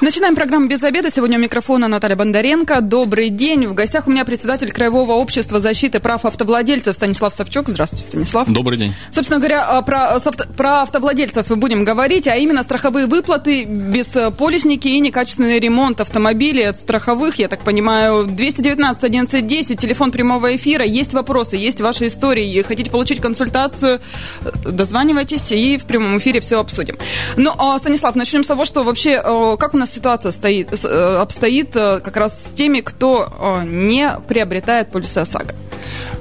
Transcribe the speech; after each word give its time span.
Начинаем 0.00 0.36
программу 0.36 0.68
«Без 0.68 0.80
обеда». 0.84 1.10
Сегодня 1.10 1.38
у 1.38 1.40
микрофона 1.40 1.88
Наталья 1.88 2.14
Бондаренко. 2.14 2.82
Добрый 2.82 3.30
день. 3.30 3.66
В 3.66 3.74
гостях 3.74 4.06
у 4.06 4.12
меня 4.12 4.24
председатель 4.24 4.70
Краевого 4.70 5.14
общества 5.14 5.58
защиты 5.58 5.98
прав 5.98 6.24
автовладельцев 6.24 6.94
Станислав 6.94 7.34
Савчук. 7.34 7.68
Здравствуйте, 7.68 8.04
Станислав. 8.04 8.48
Добрый 8.48 8.78
день. 8.78 8.94
Собственно 9.10 9.40
говоря, 9.40 9.66
а, 9.66 9.82
про, 9.82 10.20
про 10.56 10.82
автовладельцев 10.82 11.50
мы 11.50 11.56
будем 11.56 11.82
говорить, 11.82 12.28
а 12.28 12.36
именно 12.36 12.62
страховые 12.62 13.08
выплаты, 13.08 13.64
без 13.64 14.14
э, 14.14 14.30
и 14.30 15.00
некачественный 15.00 15.58
ремонт 15.58 16.00
автомобилей 16.00 16.62
от 16.62 16.78
страховых. 16.78 17.40
Я 17.40 17.48
так 17.48 17.64
понимаю, 17.64 18.28
219 18.28 19.02
11 19.02 19.46
10, 19.46 19.80
телефон 19.80 20.12
прямого 20.12 20.54
эфира. 20.54 20.84
Есть 20.84 21.12
вопросы, 21.12 21.56
есть 21.56 21.80
ваши 21.80 22.06
истории. 22.06 22.62
Хотите 22.62 22.88
получить 22.88 23.20
консультацию, 23.20 24.00
э, 24.44 24.70
дозванивайтесь 24.70 25.50
и 25.50 25.76
в 25.76 25.86
прямом 25.86 26.18
эфире 26.18 26.38
все 26.38 26.60
обсудим. 26.60 26.96
Ну, 27.36 27.52
а, 27.58 27.76
Станислав, 27.80 28.14
начнем 28.14 28.44
с 28.44 28.46
того, 28.46 28.64
что 28.64 28.84
вообще, 28.84 29.20
э, 29.24 29.56
как 29.58 29.74
у 29.74 29.76
нас 29.76 29.87
ситуация 29.88 30.32
стоит, 30.32 30.72
э, 30.84 31.16
обстоит 31.16 31.74
э, 31.74 32.00
как 32.00 32.16
раз 32.16 32.44
с 32.44 32.52
теми, 32.52 32.80
кто 32.80 33.28
э, 33.28 33.64
не 33.66 34.10
приобретает 34.26 34.90
полисы 34.90 35.18
ОСАГО? 35.18 35.54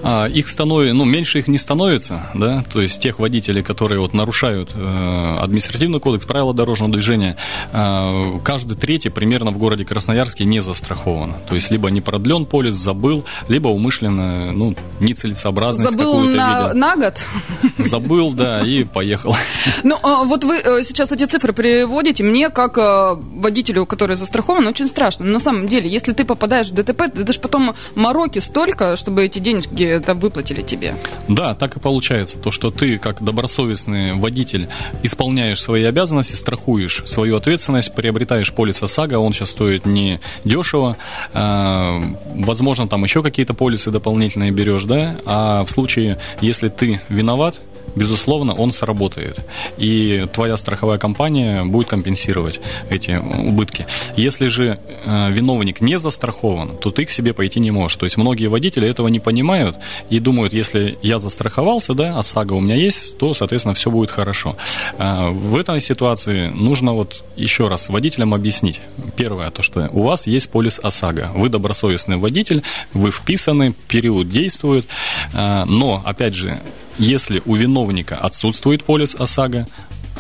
А, 0.04 0.28
их 0.28 0.48
становится, 0.48 0.94
ну, 0.94 1.06
меньше 1.06 1.40
их 1.40 1.48
не 1.48 1.58
становится, 1.58 2.28
да, 2.36 2.64
то 2.72 2.82
есть 2.82 3.02
тех 3.02 3.20
водителей, 3.20 3.64
которые 3.64 4.00
вот 4.00 4.14
нарушают 4.14 4.70
административный 4.72 6.00
кодекс, 6.00 6.26
правила 6.26 6.54
дорожного 6.54 6.94
движения, 6.94 7.36
каждый 7.72 8.78
третий 8.78 9.10
примерно 9.10 9.52
в 9.52 9.58
городе 9.58 9.86
Красноярске 9.86 10.46
не 10.46 10.60
застрахован. 10.60 11.34
То 11.50 11.56
есть 11.56 11.72
либо 11.72 11.90
не 11.90 12.00
продлен 12.00 12.46
полис, 12.46 12.76
забыл, 12.76 13.26
либо 13.48 13.70
умышленно, 13.70 14.52
ну, 14.52 14.76
нецелесообразность 15.00 15.92
Забыл 15.92 16.22
на, 16.24 16.74
на 16.74 16.96
год? 16.96 17.26
Забыл, 17.80 18.34
да, 18.34 18.60
и 18.60 18.84
поехал. 18.84 19.36
Ну, 19.84 19.98
а 20.04 20.24
вот 20.24 20.44
вы 20.44 20.58
сейчас 20.84 21.12
эти 21.12 21.26
цифры 21.26 21.54
приводите 21.54 22.24
мне 22.24 22.50
как 22.50 22.78
водитель 22.78 23.57
водителю, 23.58 23.88
который 23.88 24.16
застрахован, 24.16 24.68
очень 24.68 24.88
страшно. 24.88 25.26
Но 25.26 25.34
на 25.34 25.40
самом 25.40 25.68
деле, 25.68 25.90
если 25.90 26.14
ты 26.14 26.26
попадаешь 26.26 26.68
в 26.68 26.74
ДТП, 26.74 27.02
это 27.02 27.34
же 27.34 27.40
потом 27.40 27.74
мороки 27.96 28.38
столько, 28.40 28.96
чтобы 28.96 29.26
эти 29.26 29.40
деньги 29.40 29.84
это 29.84 30.14
выплатили 30.14 30.62
тебе. 30.62 30.96
Да, 31.28 31.56
так 31.56 31.78
и 31.78 31.80
получается. 31.80 32.38
То, 32.38 32.52
что 32.52 32.70
ты, 32.70 33.00
как 33.00 33.24
добросовестный 33.24 34.14
водитель, 34.14 34.70
исполняешь 35.02 35.60
свои 35.60 35.86
обязанности, 35.86 36.36
страхуешь 36.36 37.02
свою 37.08 37.36
ответственность, 37.36 37.96
приобретаешь 37.96 38.54
полис 38.54 38.84
ОСАГО, 38.84 39.18
он 39.18 39.34
сейчас 39.34 39.50
стоит 39.50 39.88
не 39.88 40.20
дешево. 40.44 40.96
А, 41.34 42.00
возможно, 42.36 42.88
там 42.88 43.04
еще 43.04 43.24
какие-то 43.24 43.56
полисы 43.56 43.90
дополнительные 43.90 44.52
берешь, 44.52 44.84
да, 44.84 45.18
а 45.26 45.64
в 45.64 45.72
случае, 45.72 46.20
если 46.42 46.70
ты 46.70 47.02
виноват, 47.10 47.56
безусловно, 47.96 48.54
он 48.54 48.72
сработает. 48.72 49.40
И 49.78 50.28
твоя 50.34 50.58
страховая 50.58 50.98
компания 50.98 51.64
будет 51.64 51.88
компенсировать 51.88 52.60
эти 52.90 53.12
убытки. 53.12 53.88
Если 54.16 54.48
же 54.48 54.80
э, 54.88 55.32
виновник 55.32 55.82
не 55.82 55.98
застрахован, 55.98 56.78
то 56.78 56.92
ты 56.92 57.06
к 57.06 57.10
себе 57.10 57.34
пойти 57.34 57.60
не 57.60 57.72
можешь. 57.72 57.98
То 57.98 58.06
есть 58.06 58.18
многие 58.18 58.48
водители 58.48 58.88
этого 58.88 59.08
не 59.08 59.20
понимают 59.20 59.78
и 60.10 60.20
думают, 60.20 60.54
если 60.54 60.98
я 61.02 61.20
застраховался, 61.20 61.94
да, 61.94 62.18
ОСАГО 62.18 62.54
у 62.54 62.60
меня 62.60 62.76
есть, 62.76 63.18
то, 63.18 63.34
соответственно, 63.34 63.76
все 63.76 63.92
будет 63.92 64.12
хорошо. 64.12 64.56
Э, 64.98 65.30
в 65.30 65.56
этой 65.58 65.82
ситуации 65.82 66.50
нужно 66.50 66.94
вот 66.94 67.24
еще 67.36 67.68
раз 67.68 67.90
водителям 67.90 68.34
объяснить. 68.34 68.82
Первое, 69.16 69.50
то, 69.52 69.62
что 69.62 69.90
у 69.92 70.04
вас 70.04 70.28
есть 70.28 70.50
полис 70.50 70.80
ОСАГО. 70.82 71.32
Вы 71.36 71.50
добросовестный 71.50 72.18
водитель, 72.18 72.64
вы 72.94 73.12
вписаны, 73.12 73.74
период 73.88 74.30
действует, 74.30 74.86
э, 75.34 75.64
но, 75.66 76.02
опять 76.06 76.34
же, 76.34 76.60
если 76.98 77.42
у 77.46 77.56
виновника 77.56 78.16
отсутствует 78.16 78.84
полис 78.84 79.16
ОСАГО, 79.16 79.68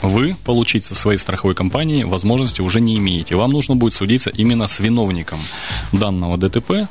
вы 0.01 0.35
получить 0.45 0.85
со 0.85 0.95
своей 0.95 1.17
страховой 1.17 1.55
компании 1.55 2.03
возможности 2.03 2.61
уже 2.61 2.81
не 2.81 2.97
имеете. 2.97 3.35
Вам 3.35 3.51
нужно 3.51 3.75
будет 3.75 3.93
судиться 3.93 4.29
именно 4.29 4.67
с 4.67 4.79
виновником 4.79 5.39
данного 5.91 6.37
ДТП. 6.37 6.87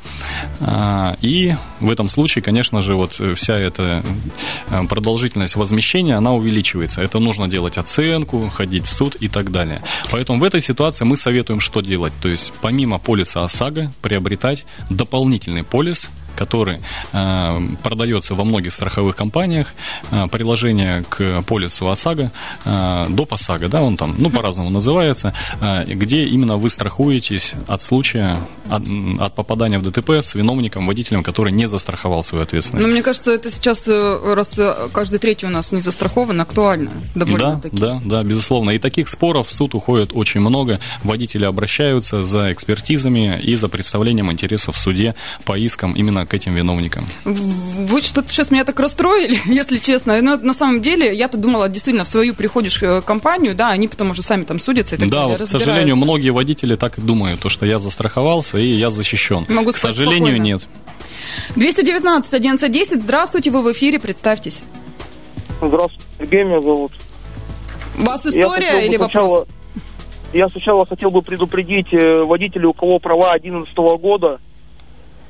А, 0.59 1.15
и 1.21 1.55
в 1.79 1.89
этом 1.89 2.09
случае, 2.09 2.43
конечно 2.43 2.81
же, 2.81 2.95
вот 2.95 3.19
вся 3.35 3.55
эта 3.55 4.03
э, 4.69 4.83
продолжительность 4.87 5.55
возмещения, 5.55 6.17
она 6.17 6.33
увеличивается. 6.33 7.01
Это 7.01 7.19
нужно 7.19 7.47
делать 7.47 7.77
оценку, 7.77 8.49
ходить 8.49 8.85
в 8.85 8.93
суд 8.93 9.15
и 9.15 9.27
так 9.27 9.51
далее. 9.51 9.81
Поэтому 10.11 10.39
в 10.39 10.43
этой 10.43 10.61
ситуации 10.61 11.05
мы 11.05 11.17
советуем, 11.17 11.59
что 11.59 11.81
делать. 11.81 12.13
То 12.21 12.29
есть 12.29 12.53
помимо 12.61 12.99
полиса 12.99 13.43
ОСАГО 13.43 13.93
приобретать 14.01 14.65
дополнительный 14.89 15.63
полис– 15.63 16.09
который 16.37 16.79
э, 17.13 17.59
продается 17.83 18.35
во 18.35 18.43
многих 18.43 18.73
страховых 18.73 19.15
компаниях, 19.15 19.73
э, 20.11 20.27
приложение 20.31 21.03
к 21.09 21.41
полису 21.41 21.89
ОСАГО, 21.89 22.31
э, 22.65 23.05
доп. 23.09 23.33
ОСАГО, 23.33 23.67
да, 23.67 23.81
он 23.81 23.97
там, 23.97 24.15
ну, 24.17 24.29
по-разному 24.29 24.69
называется, 24.69 25.33
где 25.85 26.23
именно 26.23 26.57
вы 26.57 26.69
страхуетесь 26.69 27.53
от 27.67 27.81
случая, 27.81 28.39
от, 28.69 28.83
от 29.19 29.35
попадания 29.35 29.79
в 29.79 29.83
ДТП 29.83 30.11
с 30.11 30.35
виновником, 30.35 30.87
водителем, 30.87 31.23
который 31.23 31.51
не 31.51 31.67
застраховал 31.67 32.23
свою 32.23 32.43
ответственность. 32.43 32.87
Ну, 32.87 32.93
мне 32.93 33.01
кажется, 33.01 33.31
это 33.31 33.49
сейчас, 33.49 33.87
раз 33.87 34.59
каждый 34.93 35.19
третий 35.19 35.47
у 35.47 35.49
нас 35.49 35.71
не 35.71 35.81
застрахован, 35.81 36.39
актуально 36.39 36.91
довольно-таки. 37.15 37.75
Да, 37.75 37.95
да, 37.95 38.01
да, 38.05 38.23
безусловно. 38.23 38.71
И 38.71 38.79
таких 38.79 39.09
споров 39.09 39.47
в 39.47 39.51
суд 39.51 39.75
уходит 39.75 40.11
очень 40.13 40.41
много. 40.41 40.79
Водители 41.03 41.45
обращаются 41.45 42.23
за 42.23 42.53
экспертизами 42.53 43.39
и 43.41 43.55
за 43.55 43.67
представлением 43.67 44.31
интересов 44.31 44.75
в 44.75 44.79
суде 44.79 45.15
по 45.45 45.57
искам 45.57 45.93
именно 45.93 46.25
к 46.27 46.33
этим 46.33 46.53
виновникам. 46.53 47.05
Вы 47.23 48.01
что-то 48.01 48.29
сейчас 48.29 48.51
меня 48.51 48.63
так 48.63 48.79
расстроили, 48.79 49.39
если 49.45 49.77
честно. 49.77 50.21
Но 50.21 50.37
на 50.37 50.53
самом 50.53 50.81
деле, 50.81 51.13
я-то 51.15 51.37
думала, 51.37 51.69
действительно, 51.69 52.05
в 52.05 52.09
свою 52.09 52.35
приходишь 52.35 52.81
э, 52.83 53.01
компанию, 53.01 53.55
да, 53.55 53.69
они 53.69 53.87
потом 53.87 54.11
уже 54.11 54.21
сами 54.21 54.43
там 54.43 54.59
судятся 54.59 54.95
и 54.95 54.97
так 54.97 55.09
да, 55.09 55.21
далее, 55.21 55.37
вот, 55.37 55.47
к 55.47 55.49
сожалению, 55.49 55.95
многие 55.95 56.29
водители 56.29 56.75
так 56.75 56.97
и 56.97 57.01
думают, 57.01 57.39
то, 57.39 57.49
что 57.49 57.65
я 57.65 57.79
застраховался 57.79 58.57
и 58.57 58.67
я 58.67 58.89
защищен. 58.91 59.45
Могу 59.49 59.71
к 59.71 59.77
сожалению, 59.77 60.27
спокойно. 60.27 60.43
нет. 60.43 60.61
219 61.55 62.33
1110, 62.33 63.01
здравствуйте, 63.01 63.51
вы 63.51 63.61
в 63.61 63.71
эфире, 63.71 63.99
представьтесь. 63.99 64.61
Здравствуйте, 65.61 66.05
Сергей 66.19 66.43
меня 66.43 66.61
зовут. 66.61 66.91
У 67.99 68.03
вас 68.03 68.25
история 68.25 68.85
или 68.85 68.97
сначала, 68.97 69.39
вопрос? 69.39 69.47
Я 70.33 70.49
сначала 70.49 70.85
хотел 70.85 71.09
бы 71.09 71.21
предупредить 71.21 71.93
э, 71.93 72.23
водителей, 72.23 72.65
у 72.65 72.73
кого 72.73 72.99
права 72.99 73.31
2011 73.33 73.75
года, 73.99 74.39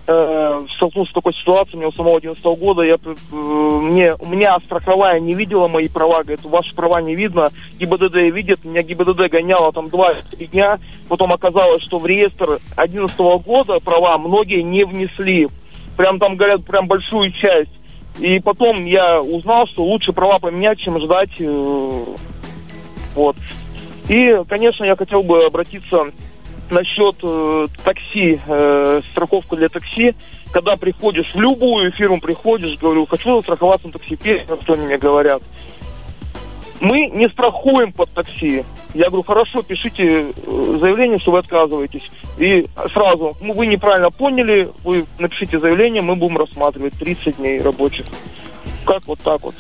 э, 0.08 0.62
столкнулся 0.76 1.12
с 1.12 1.14
такой 1.14 1.34
ситуацией, 1.34 1.78
меня 1.78 1.90
у 1.90 1.92
самого 1.92 2.18
11 2.18 2.44
года, 2.44 2.82
я, 2.82 2.96
э, 2.96 3.36
мне, 3.36 4.16
у 4.16 4.26
меня 4.28 4.58
страховая 4.64 5.20
не 5.20 5.34
видела 5.34 5.68
мои 5.68 5.88
права, 5.88 6.24
говорит, 6.24 6.44
ваши 6.44 6.74
права 6.74 7.02
не 7.02 7.16
видно, 7.16 7.52
ГИБДД 7.80 8.16
видит, 8.34 8.64
меня 8.66 8.82
ГИБДД 8.82 9.30
гоняло 9.32 9.72
там 9.72 9.86
2-3 9.86 10.48
дня, 10.48 10.80
потом 11.10 11.32
оказалось, 11.34 11.84
что 11.84 12.00
в 12.00 12.06
реестр 12.06 12.60
11 12.76 13.18
года 13.46 13.80
права 13.80 14.18
многие 14.18 14.62
не 14.62 14.86
внесли, 14.86 15.48
прям 15.98 16.20
там, 16.20 16.36
говорят, 16.36 16.66
прям 16.66 16.88
большую 16.88 17.32
часть. 17.32 17.72
И 18.20 18.40
потом 18.40 18.86
я 18.86 19.22
узнал, 19.22 19.68
что 19.68 19.84
лучше 19.84 20.12
права 20.12 20.40
поменять, 20.40 20.80
чем 20.80 21.00
ждать. 21.00 21.30
Э, 21.40 22.04
вот. 23.14 23.36
И, 24.10 24.42
конечно, 24.48 24.86
я 24.86 24.96
хотел 24.96 25.22
бы 25.22 25.44
обратиться 25.44 26.06
насчет 26.72 27.16
э, 27.24 27.68
такси, 27.84 28.40
э, 28.46 29.02
страховку 29.12 29.56
для 29.56 29.70
такси. 29.70 30.14
Когда 30.52 30.76
приходишь 30.76 31.34
в 31.34 31.40
любую 31.40 31.92
фирму, 31.92 32.20
приходишь, 32.20 32.78
говорю, 32.80 33.06
хочу 33.06 33.42
страховаться 33.42 33.88
на 33.88 33.94
такси, 33.94 34.16
первое, 34.16 34.62
что 34.62 34.74
они 34.74 34.86
мне 34.86 34.98
говорят. 34.98 35.42
Мы 36.80 37.08
не 37.08 37.28
страхуем 37.30 37.92
под 37.92 38.10
такси. 38.12 38.64
Я 38.94 39.08
говорю, 39.10 39.24
хорошо, 39.24 39.62
пишите 39.62 40.04
э, 40.06 40.78
заявление, 40.80 41.20
что 41.20 41.32
вы 41.32 41.40
отказываетесь. 41.40 42.04
И 42.38 42.68
сразу, 42.94 43.36
ну, 43.42 43.54
вы 43.54 43.68
неправильно 43.68 44.12
поняли, 44.12 44.70
вы 44.84 45.06
напишите 45.20 45.60
заявление, 45.60 46.02
мы 46.02 46.16
будем 46.16 46.38
рассматривать 46.38 46.94
30 46.94 47.38
дней 47.38 47.62
рабочих. 47.62 48.06
Как 48.86 49.06
вот 49.08 49.20
так 49.20 49.42
вот. 49.42 49.56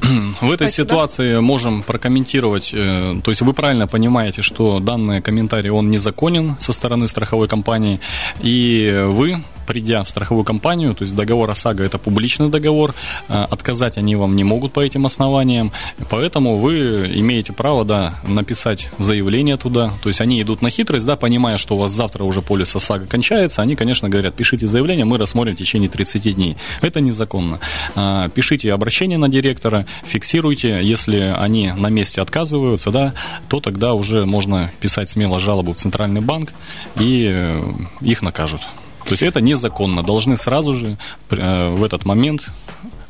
В 0.40 0.52
этой 0.52 0.68
Спасибо. 0.68 0.88
ситуации 0.88 1.40
можем 1.40 1.82
прокомментировать, 1.82 2.70
э, 2.72 3.14
то 3.22 3.30
есть 3.30 3.40
вы 3.42 3.52
правильно 3.52 3.86
понимаете, 3.86 4.42
что 4.42 4.78
данный 4.78 5.22
комментарий, 5.22 5.70
он 5.70 5.90
незаконен 5.90 6.56
со 6.58 6.72
стороны 6.72 7.08
страховой 7.08 7.48
компании, 7.48 8.00
и 8.40 9.04
вы 9.08 9.42
придя 9.66 10.02
в 10.02 10.10
страховую 10.10 10.44
компанию, 10.44 10.94
то 10.94 11.04
есть 11.04 11.14
договор 11.14 11.50
ОСАГО 11.50 11.84
это 11.84 11.98
публичный 11.98 12.48
договор, 12.48 12.94
э, 13.28 13.34
отказать 13.34 13.98
они 13.98 14.16
вам 14.16 14.36
не 14.36 14.44
могут 14.44 14.72
по 14.72 14.80
этим 14.80 15.06
основаниям, 15.06 15.72
поэтому 16.08 16.58
вы 16.58 17.10
имеете 17.20 17.52
право, 17.52 17.84
да, 17.84 18.14
написать 18.26 18.90
заявление 18.98 19.56
туда, 19.56 19.92
то 20.02 20.08
есть 20.08 20.20
они 20.20 20.40
идут 20.40 20.62
на 20.62 20.70
хитрость, 20.70 21.06
да, 21.06 21.16
понимая, 21.16 21.58
что 21.58 21.76
у 21.76 21.78
вас 21.78 21.92
завтра 21.92 22.24
уже 22.24 22.42
полис 22.42 22.74
ОСАГО 22.74 23.06
кончается, 23.06 23.62
они, 23.62 23.76
конечно, 23.76 24.08
говорят, 24.08 24.34
пишите 24.34 24.66
заявление, 24.66 25.04
мы 25.04 25.18
рассмотрим 25.18 25.54
в 25.54 25.58
течение 25.58 25.88
30 25.88 26.34
дней. 26.34 26.56
Это 26.80 27.00
незаконно. 27.00 27.58
Э, 27.94 28.28
пишите 28.34 28.72
обращение 28.72 29.18
на 29.18 29.28
директора, 29.28 29.86
фиксируйте, 30.04 30.80
если 30.82 31.18
они 31.18 31.72
на 31.72 31.88
месте 31.88 32.20
отказываются, 32.20 32.90
да, 32.90 33.14
то 33.48 33.60
тогда 33.60 33.94
уже 33.94 34.26
можно 34.26 34.70
писать 34.80 35.10
смело 35.10 35.38
жалобу 35.38 35.72
в 35.72 35.76
Центральный 35.76 36.20
банк 36.20 36.52
и 36.98 37.26
э, 37.28 37.62
их 38.00 38.22
накажут. 38.22 38.60
То 39.06 39.12
есть 39.12 39.22
это 39.22 39.40
незаконно. 39.40 40.02
Должны 40.02 40.36
сразу 40.36 40.74
же 40.74 40.96
э, 41.30 41.68
в 41.68 41.84
этот 41.84 42.04
момент 42.04 42.50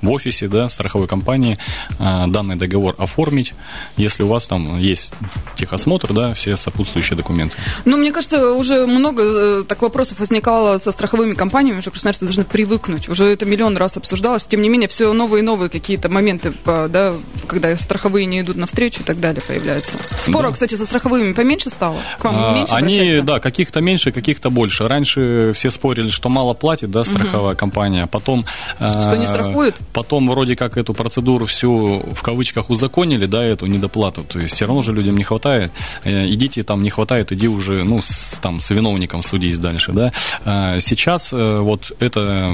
в 0.03 0.11
офисе 0.11 0.49
да, 0.49 0.69
страховой 0.69 1.09
компании 1.09 1.59
э, 1.99 2.27
данный 2.29 2.57
договор 2.57 2.95
оформить, 2.99 3.55
если 3.97 4.23
у 4.23 4.29
вас 4.29 4.47
там 4.47 4.79
есть 4.79 5.15
техосмотр, 5.57 6.13
да, 6.13 6.35
все 6.35 6.57
сопутствующие 6.57 7.17
документы. 7.17 7.57
Ну, 7.85 7.97
мне 7.97 8.13
кажется, 8.13 8.53
уже 8.53 8.87
много 8.87 9.23
э, 9.23 9.65
так 9.67 9.83
вопросов 9.83 10.21
возникало 10.21 10.79
со 10.79 10.93
страховыми 10.93 11.35
компаниями, 11.35 11.79
уже 11.79 11.91
красноярцы 11.91 12.25
должны 12.25 12.45
привыкнуть. 12.45 13.09
Уже 13.09 13.25
это 13.25 13.47
миллион 13.47 13.77
раз 13.77 13.97
обсуждалось. 13.97 14.45
Тем 14.45 14.63
не 14.63 14.69
менее, 14.69 14.89
все 14.89 15.13
новые 15.13 15.43
и 15.43 15.45
новые 15.45 15.69
какие-то 15.69 16.09
моменты, 16.09 16.53
да, 16.65 17.15
когда 17.47 17.77
страховые 17.77 18.27
не 18.27 18.41
идут 18.41 18.57
навстречу 18.57 19.03
и 19.03 19.05
так 19.05 19.21
далее 19.21 19.43
появляются. 19.47 19.99
Споров, 20.19 20.51
да. 20.51 20.53
кстати, 20.55 20.75
со 20.75 20.85
страховыми 20.85 21.33
поменьше 21.33 21.71
стало? 21.71 21.99
К 22.19 22.25
вам 22.25 22.37
а, 22.39 22.55
меньше 22.55 22.75
Они, 22.75 23.21
да, 23.21 23.41
каких-то 23.41 23.81
меньше, 23.81 24.13
каких-то 24.13 24.51
больше. 24.51 24.89
Раньше 24.89 25.53
все 25.55 25.71
спорили, 25.71 26.09
что 26.09 26.29
мало 26.29 26.55
платит, 26.55 26.91
да, 26.91 27.05
страховая 27.05 27.53
угу. 27.53 27.59
компания, 27.59 28.07
потом... 28.07 28.45
Что 28.79 29.17
не 29.17 29.27
страхуют? 29.27 29.77
Потом 29.97 30.29
вроде 30.29 30.57
как 30.57 30.77
эту 30.77 30.93
процедуру 30.93 31.47
всю 31.47 32.03
в 32.15 32.21
кавычках 32.21 32.69
узаконили, 32.69 33.25
да, 33.25 33.43
эту 33.43 33.65
недоплату. 33.65 34.25
То 34.25 34.39
есть 34.41 34.55
все 34.55 34.67
равно 34.67 34.83
же 34.83 34.93
людям 34.93 35.17
не 35.17 35.25
хватает. 35.25 35.73
Э, 36.05 36.29
идите, 36.29 36.63
там 36.65 36.83
не 36.83 36.91
хватает, 36.91 37.33
иди 37.33 37.49
уже, 37.49 37.83
ну, 37.83 38.03
с, 38.03 38.39
там, 38.43 38.61
с 38.61 38.69
виновником 38.75 39.23
судись 39.23 39.59
дальше, 39.59 39.93
да. 39.93 40.13
А 40.45 40.81
сейчас 40.81 41.33
э, 41.33 41.61
вот 41.61 41.93
эта 41.99 42.51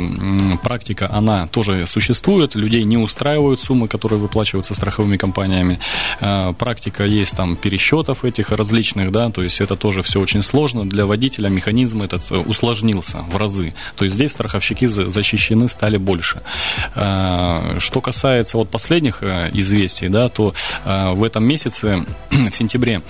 практика, 0.62 1.08
она 1.10 1.48
тоже 1.48 1.88
существует. 1.88 2.54
Людей 2.54 2.84
не 2.84 2.96
устраивают 2.96 3.58
суммы, 3.58 3.88
которые 3.88 4.20
выплачиваются 4.20 4.74
страховыми 4.74 5.16
компаниями. 5.16 5.80
Практика 6.58 7.04
есть 7.04 7.36
там 7.36 7.56
пересчетов 7.56 8.24
этих 8.24 8.52
различных, 8.52 9.10
да, 9.10 9.30
то 9.30 9.42
есть 9.42 9.60
это 9.60 9.74
тоже 9.74 10.02
все 10.02 10.20
очень 10.20 10.42
сложно. 10.42 10.88
Для 10.88 11.06
водителя 11.06 11.48
механизм 11.48 12.02
этот 12.02 12.30
усложнился 12.30 13.24
в 13.32 13.36
разы. 13.36 13.74
То 13.96 14.04
есть 14.04 14.14
здесь 14.14 14.30
страховщики 14.30 14.86
защищены 14.86 15.68
стали 15.68 15.96
больше. 15.96 16.40
А, 17.32 17.76
что 17.78 18.00
касается 18.00 18.58
вот 18.58 18.68
последних 18.68 19.22
э, 19.22 19.50
известий, 19.54 20.08
да, 20.08 20.28
то 20.28 20.54
э, 20.84 21.12
в 21.12 21.24
этом 21.24 21.44
месяце, 21.44 22.04
в 22.30 22.52
сентябре, 22.52 23.00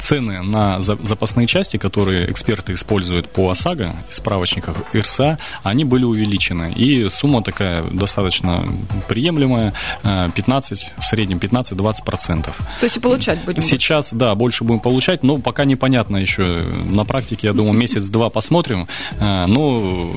цены 0.00 0.42
на 0.42 0.80
запасные 0.80 1.46
части, 1.46 1.76
которые 1.76 2.30
эксперты 2.30 2.74
используют 2.74 3.28
по 3.28 3.50
ОСАГО, 3.50 3.94
справочниках 4.10 4.76
ИРСА, 4.92 5.38
они 5.62 5.84
были 5.84 6.04
увеличены. 6.04 6.72
И 6.72 7.08
сумма 7.08 7.42
такая 7.42 7.82
достаточно 7.82 8.66
приемлемая, 9.08 9.72
15, 10.02 10.92
в 10.98 11.04
среднем 11.04 11.38
15-20%. 11.38 12.42
То 12.44 12.52
есть 12.82 12.96
и 12.96 13.00
получать 13.00 13.44
будем? 13.44 13.62
Сейчас, 13.62 14.12
да, 14.12 14.34
больше 14.34 14.64
будем 14.64 14.80
получать, 14.80 15.22
но 15.22 15.38
пока 15.38 15.64
непонятно 15.64 16.16
еще. 16.16 16.42
На 16.42 17.04
практике, 17.04 17.48
я 17.48 17.52
думаю, 17.52 17.74
месяц-два 17.74 18.30
посмотрим. 18.30 18.88
Но 19.18 20.12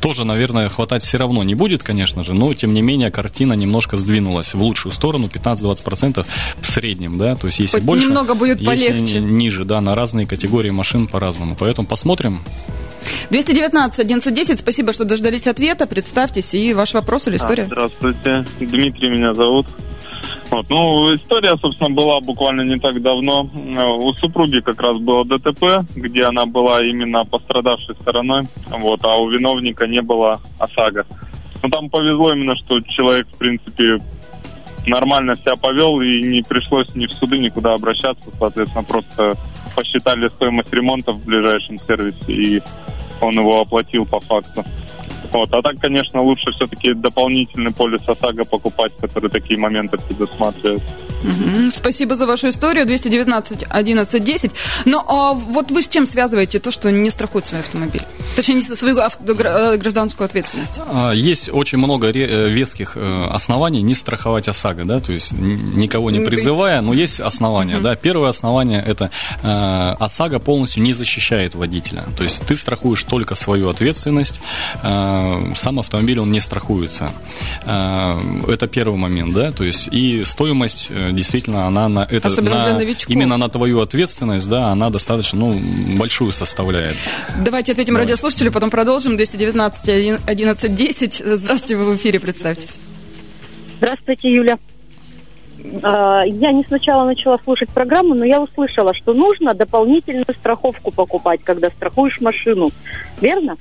тоже, 0.00 0.24
наверное, 0.24 0.68
хватать 0.68 1.02
все 1.04 1.18
равно 1.18 1.42
не 1.42 1.54
будет, 1.54 1.82
конечно 1.82 2.22
же, 2.24 2.34
но 2.34 2.52
тем 2.54 2.74
не 2.74 2.82
менее 2.82 3.10
картина 3.10 3.52
немножко 3.52 3.96
сдвинулась 3.96 4.54
в 4.54 4.62
лучшую 4.62 4.92
сторону, 4.92 5.30
15-20% 5.32 6.26
в 6.60 6.66
среднем, 6.66 7.18
да, 7.18 7.36
то 7.36 7.46
есть 7.46 7.60
если 7.60 7.78
Хоть 7.78 7.84
больше, 7.84 8.06
немного 8.06 8.34
будет 8.34 8.60
если 8.60 8.88
полегче. 8.88 9.20
ниже, 9.20 9.64
да, 9.64 9.80
на 9.80 9.94
разные 9.94 10.26
категории 10.26 10.70
машин 10.70 11.06
по-разному, 11.06 11.56
поэтому 11.58 11.86
посмотрим. 11.86 12.40
219 13.30 13.98
1110, 14.00 14.58
спасибо, 14.60 14.92
что 14.92 15.04
дождались 15.04 15.46
ответа, 15.46 15.86
представьтесь 15.86 16.54
и 16.54 16.74
ваш 16.74 16.94
вопрос 16.94 17.28
или 17.28 17.36
история. 17.36 17.64
А, 17.64 17.66
здравствуйте, 17.66 18.46
Дмитрий 18.60 19.10
меня 19.10 19.34
зовут. 19.34 19.66
Вот. 20.50 20.68
Ну, 20.70 21.14
история, 21.14 21.56
собственно, 21.60 21.90
была 21.90 22.20
буквально 22.20 22.62
не 22.62 22.78
так 22.78 23.00
давно. 23.02 23.48
У 23.98 24.12
супруги 24.14 24.60
как 24.60 24.80
раз 24.80 24.96
было 24.98 25.24
ДТП, 25.24 25.84
где 25.96 26.24
она 26.24 26.46
была 26.46 26.82
именно 26.82 27.24
пострадавшей 27.24 27.94
стороной, 28.00 28.42
вот, 28.70 29.00
а 29.04 29.16
у 29.16 29.28
виновника 29.30 29.86
не 29.86 30.02
было 30.02 30.40
ОСАГО. 30.58 31.06
Но 31.64 31.68
ну, 31.68 31.70
там 31.70 31.88
повезло 31.88 32.30
именно, 32.34 32.54
что 32.56 32.78
человек, 32.80 33.26
в 33.26 33.38
принципе, 33.38 33.96
нормально 34.86 35.34
себя 35.34 35.56
повел 35.56 35.98
и 36.02 36.20
не 36.20 36.42
пришлось 36.42 36.94
ни 36.94 37.06
в 37.06 37.12
суды 37.12 37.38
никуда 37.38 37.72
обращаться. 37.72 38.30
Соответственно, 38.38 38.84
просто 38.84 39.34
посчитали 39.74 40.28
стоимость 40.28 40.70
ремонта 40.74 41.12
в 41.12 41.24
ближайшем 41.24 41.78
сервисе, 41.78 42.18
и 42.28 42.62
он 43.18 43.38
его 43.38 43.62
оплатил 43.62 44.04
по 44.04 44.20
факту. 44.20 44.62
Вот. 45.32 45.54
А 45.54 45.62
так, 45.62 45.80
конечно, 45.80 46.20
лучше 46.20 46.50
все-таки 46.50 46.92
дополнительный 46.92 47.72
полис 47.72 48.06
ОСАГО 48.06 48.44
покупать, 48.44 48.92
который 49.00 49.30
такие 49.30 49.58
моменты 49.58 49.96
предусматривает. 49.96 50.82
Угу. 51.24 51.70
Спасибо 51.70 52.16
за 52.16 52.26
вашу 52.26 52.50
историю. 52.50 52.86
219 52.86 53.64
11 53.68 54.24
10. 54.24 54.50
Но 54.84 55.04
а 55.08 55.32
вот 55.32 55.70
вы 55.70 55.82
с 55.82 55.88
чем 55.88 56.06
связываете 56.06 56.58
то, 56.58 56.70
что 56.70 56.90
не 56.90 57.10
страхует 57.10 57.46
свой 57.46 57.60
автомобиль? 57.60 58.02
Точнее, 58.36 58.56
не 58.56 58.62
свою 58.62 58.98
э, 58.98 59.76
гражданскую 59.76 60.26
ответственность. 60.26 60.80
А, 60.86 61.12
есть 61.12 61.48
очень 61.52 61.78
много 61.78 62.08
э, 62.08 62.50
веских 62.50 62.96
э, 62.96 63.26
оснований 63.30 63.82
не 63.82 63.94
страховать 63.94 64.48
ОСАГО, 64.48 64.84
да, 64.84 65.00
то 65.00 65.12
есть 65.12 65.32
никого 65.32 66.10
не 66.10 66.20
призывая, 66.20 66.80
но 66.80 66.92
есть 66.92 67.20
основания, 67.20 67.78
да. 67.78 67.94
Первое 67.96 68.28
основание– 68.28 68.82
это 68.86 69.10
ОСАГО 69.42 70.40
полностью 70.40 70.82
не 70.82 70.92
защищает 70.92 71.54
водителя. 71.54 72.04
То 72.16 72.24
есть 72.24 72.44
ты 72.46 72.54
страхуешь 72.54 73.02
только 73.04 73.34
свою 73.34 73.68
ответственность, 73.68 74.40
сам 74.82 75.78
автомобиль, 75.78 76.18
он 76.18 76.30
не 76.30 76.40
страхуется. 76.40 77.10
Это 77.64 78.66
первый 78.70 78.96
момент, 78.96 79.34
да, 79.34 79.52
то 79.52 79.64
есть 79.64 79.88
и 79.88 80.24
стоимость 80.24 80.90
действительно 81.14 81.66
она 81.66 81.88
на 81.88 82.06
это 82.10 82.28
на, 82.42 82.80
именно 83.08 83.36
на 83.36 83.48
твою 83.48 83.80
ответственность, 83.80 84.48
да, 84.48 84.68
она 84.68 84.90
достаточно 84.90 85.38
ну, 85.38 85.60
большую 85.96 86.32
составляет. 86.32 86.96
Давайте 87.44 87.72
ответим 87.72 87.94
Давайте. 87.94 88.12
радиослушателю, 88.12 88.52
потом 88.52 88.70
продолжим. 88.70 89.16
219 89.16 90.20
11 90.26 90.76
10. 90.76 91.22
Здравствуйте, 91.24 91.76
вы 91.76 91.92
в 91.92 91.96
эфире, 91.96 92.20
представьтесь. 92.20 92.78
Здравствуйте, 93.78 94.32
Юля. 94.32 94.58
А, 95.82 96.22
я 96.24 96.52
не 96.52 96.64
сначала 96.64 97.04
начала 97.04 97.38
слушать 97.42 97.70
программу, 97.70 98.14
но 98.14 98.24
я 98.24 98.40
услышала, 98.40 98.94
что 98.94 99.12
нужно 99.12 99.54
дополнительную 99.54 100.26
страховку 100.38 100.90
покупать, 100.90 101.40
когда 101.42 101.70
страхуешь 101.70 102.20
машину. 102.20 102.70
Верно? 103.20 103.56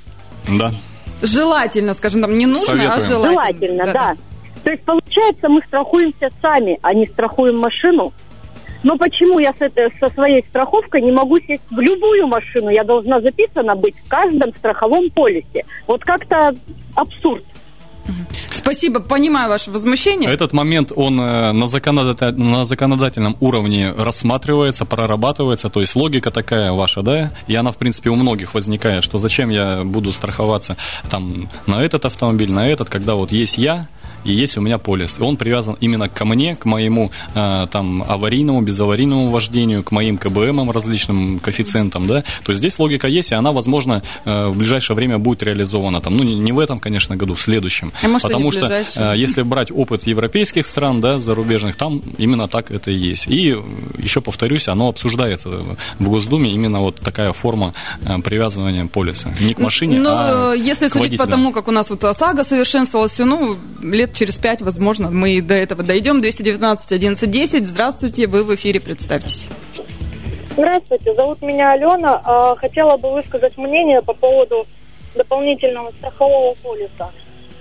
Да. 0.49 0.73
Желательно, 1.21 1.93
скажем 1.93 2.21
там, 2.21 2.37
не 2.37 2.45
нужно, 2.45 2.65
Советуем. 2.65 2.91
а 2.91 2.99
желательно. 2.99 3.41
Желательно, 3.41 3.85
да. 3.85 3.93
да. 3.93 4.17
То 4.63 4.71
есть 4.71 4.83
получается, 4.83 5.49
мы 5.49 5.61
страхуемся 5.61 6.29
сами, 6.41 6.79
а 6.81 6.93
не 6.93 7.07
страхуем 7.07 7.57
машину. 7.57 8.13
Но 8.83 8.97
почему 8.97 9.39
я 9.39 9.53
с 9.53 9.61
этой, 9.61 9.91
со 9.99 10.09
своей 10.09 10.43
страховкой 10.49 11.01
не 11.01 11.11
могу 11.11 11.39
сесть 11.39 11.63
в 11.69 11.79
любую 11.79 12.27
машину? 12.27 12.69
Я 12.69 12.83
должна 12.83 13.21
записана 13.21 13.75
быть 13.75 13.95
в 13.97 14.09
каждом 14.09 14.53
страховом 14.55 15.09
полисе. 15.09 15.65
Вот 15.87 16.03
как-то 16.03 16.53
абсурд. 16.93 17.43
Спасибо, 18.51 18.99
понимаю 18.99 19.49
ваше 19.49 19.71
возмущение. 19.71 20.29
Этот 20.29 20.53
момент, 20.53 20.91
он 20.95 21.19
э, 21.19 21.51
на, 21.53 21.67
законодатель, 21.67 22.37
на 22.37 22.65
законодательном 22.65 23.37
уровне 23.39 23.91
рассматривается, 23.91 24.85
прорабатывается, 24.85 25.69
то 25.69 25.79
есть 25.79 25.95
логика 25.95 26.29
такая 26.29 26.71
ваша, 26.73 27.01
да, 27.01 27.31
и 27.47 27.55
она, 27.55 27.71
в 27.71 27.77
принципе, 27.77 28.09
у 28.09 28.15
многих 28.15 28.53
возникает, 28.53 29.03
что 29.03 29.17
зачем 29.17 29.49
я 29.49 29.83
буду 29.83 30.11
страховаться 30.11 30.75
там 31.09 31.49
на 31.65 31.81
этот 31.81 32.05
автомобиль, 32.05 32.51
на 32.51 32.67
этот, 32.67 32.89
когда 32.89 33.15
вот 33.15 33.31
есть 33.31 33.57
я, 33.57 33.87
и 34.23 34.33
есть 34.33 34.57
у 34.57 34.61
меня 34.61 34.77
полис. 34.77 35.19
И 35.19 35.21
он 35.21 35.37
привязан 35.37 35.77
именно 35.79 36.09
ко 36.09 36.25
мне, 36.25 36.55
к 36.55 36.65
моему 36.65 37.11
э, 37.35 37.67
там 37.71 38.03
аварийному, 38.03 38.61
безаварийному 38.61 39.29
вождению, 39.29 39.83
к 39.83 39.91
моим 39.91 40.17
КБМам 40.17 40.71
различным 40.71 41.39
коэффициентам, 41.39 42.07
да. 42.07 42.23
То 42.43 42.51
есть 42.51 42.59
здесь 42.59 42.79
логика 42.79 43.07
есть, 43.07 43.31
и 43.31 43.35
она, 43.35 43.51
возможно, 43.51 44.03
э, 44.25 44.47
в 44.47 44.57
ближайшее 44.57 44.95
время 44.95 45.17
будет 45.17 45.43
реализована 45.43 46.01
там, 46.01 46.17
ну, 46.17 46.23
не, 46.23 46.35
не 46.35 46.51
в 46.51 46.59
этом, 46.59 46.79
конечно, 46.79 47.15
году, 47.15 47.35
в 47.35 47.41
следующем. 47.41 47.91
А 48.01 48.07
может, 48.07 48.27
Потому 48.27 48.51
что, 48.51 48.67
э, 48.67 49.13
если 49.17 49.41
брать 49.41 49.71
опыт 49.71 50.07
европейских 50.07 50.65
стран, 50.65 51.01
да, 51.01 51.17
зарубежных, 51.17 51.75
там 51.75 52.01
именно 52.17 52.47
так 52.47 52.71
это 52.71 52.91
и 52.91 52.95
есть. 52.95 53.27
И 53.27 53.55
еще 53.97 54.21
повторюсь, 54.21 54.67
оно 54.67 54.89
обсуждается 54.89 55.49
в 55.99 56.09
Госдуме, 56.09 56.51
именно 56.51 56.79
вот 56.79 56.99
такая 56.99 57.33
форма 57.33 57.73
э, 58.01 58.17
привязывания 58.19 58.85
полиса. 58.87 59.33
Не 59.41 59.53
к 59.53 59.59
машине, 59.59 59.99
Но, 59.99 60.11
а 60.11 60.53
если 60.53 60.87
к 60.87 60.91
судить 60.91 61.03
водителям. 61.03 61.25
по 61.25 61.31
тому, 61.31 61.51
как 61.51 61.67
у 61.67 61.71
нас 61.71 61.89
вот 61.89 62.03
ОСАГО 62.03 62.43
совершенствовалось, 62.43 63.17
ну, 63.19 63.57
лет 63.81 64.12
через 64.13 64.37
пять, 64.37 64.61
возможно, 64.61 65.09
мы 65.09 65.41
до 65.41 65.55
этого 65.55 65.83
дойдем. 65.83 66.21
219 66.21 66.91
11 66.91 67.29
10. 67.29 67.67
Здравствуйте, 67.67 68.27
вы 68.27 68.43
в 68.43 68.55
эфире, 68.55 68.79
представьтесь. 68.79 69.47
Здравствуйте, 70.55 71.15
зовут 71.15 71.41
меня 71.41 71.71
Алена. 71.71 72.21
А, 72.23 72.55
хотела 72.55 72.95
бы 72.97 73.11
высказать 73.11 73.57
мнение 73.57 74.03
по 74.03 74.13
поводу 74.13 74.67
дополнительного 75.15 75.91
страхового 75.97 76.53
полиса. 76.61 77.09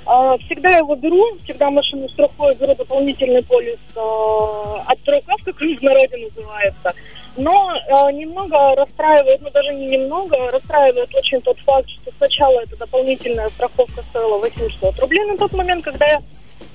А, 0.05 0.37
всегда 0.39 0.77
его 0.77 0.95
беру, 0.97 1.25
всегда 1.45 1.71
машину 1.71 2.07
страхую, 2.11 2.55
беру 2.57 2.75
дополнительный 2.75 3.43
полис 3.45 3.79
а, 3.97 4.83
от 4.87 4.99
строков, 5.01 5.43
как 5.43 5.57
в 5.57 5.83
народе 5.83 6.17
называется. 6.19 6.93
Но 7.35 7.73
немного 8.13 8.75
расстраивает, 8.75 9.41
ну 9.41 9.51
даже 9.51 9.73
не 9.73 9.87
немного, 9.87 10.37
расстраивает 10.51 11.15
очень 11.15 11.41
тот 11.41 11.59
факт, 11.61 11.89
что 11.89 12.11
сначала 12.19 12.61
эта 12.61 12.77
дополнительная 12.77 13.49
страховка 13.49 14.03
стоила 14.11 14.37
800 14.37 15.01
рублей 15.01 15.25
на 15.25 15.39
тот 15.39 15.55
момент, 15.55 15.83
когда 15.83 16.07
я 16.09 16.21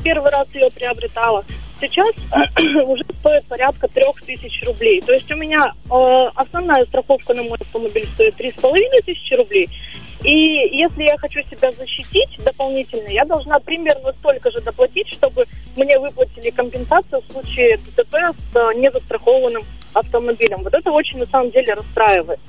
первый 0.04 0.32
раз 0.32 0.48
ее 0.54 0.70
приобретала. 0.72 1.44
сейчас 1.80 2.14
уже 2.86 3.04
стоит 3.20 3.46
порядка 3.46 3.88
трех 3.88 4.22
тысяч 4.22 4.64
рублей. 4.64 5.02
То 5.02 5.14
есть 5.14 5.32
у 5.32 5.36
меня 5.36 5.74
э, 5.90 6.30
основная 6.36 6.86
страховка 6.86 7.34
на 7.34 7.44
мой 7.44 7.58
автомобиль 7.60 8.08
стоит 8.14 8.36
три 8.36 8.52
с 8.52 8.56
половиной 8.56 9.02
тысячи 9.02 9.34
рублей. 9.34 9.70
И 10.24 10.32
если 10.76 11.04
я 11.04 11.18
хочу 11.18 11.42
себя 11.50 11.72
защитить 11.72 12.40
дополнительно, 12.44 13.08
я 13.10 13.24
должна 13.24 13.60
примерно 13.60 14.12
столько 14.14 14.50
же 14.50 14.62
доплатить, 14.62 15.08
чтобы 15.10 15.46
мне 15.76 16.00
выплатили 16.00 16.50
компенсацию 16.50 17.22
в 17.22 17.32
случае 17.32 17.78
ДТП 17.78 18.16
с 18.16 18.56
э, 18.56 18.74
незастрахованным 18.76 19.64
автомобилем. 19.94 20.64
Вот 20.64 20.74
это 20.74 20.92
очень 20.92 21.20
на 21.20 21.26
самом 21.28 21.52
деле 21.52 21.74
расстраивает. 21.74 22.40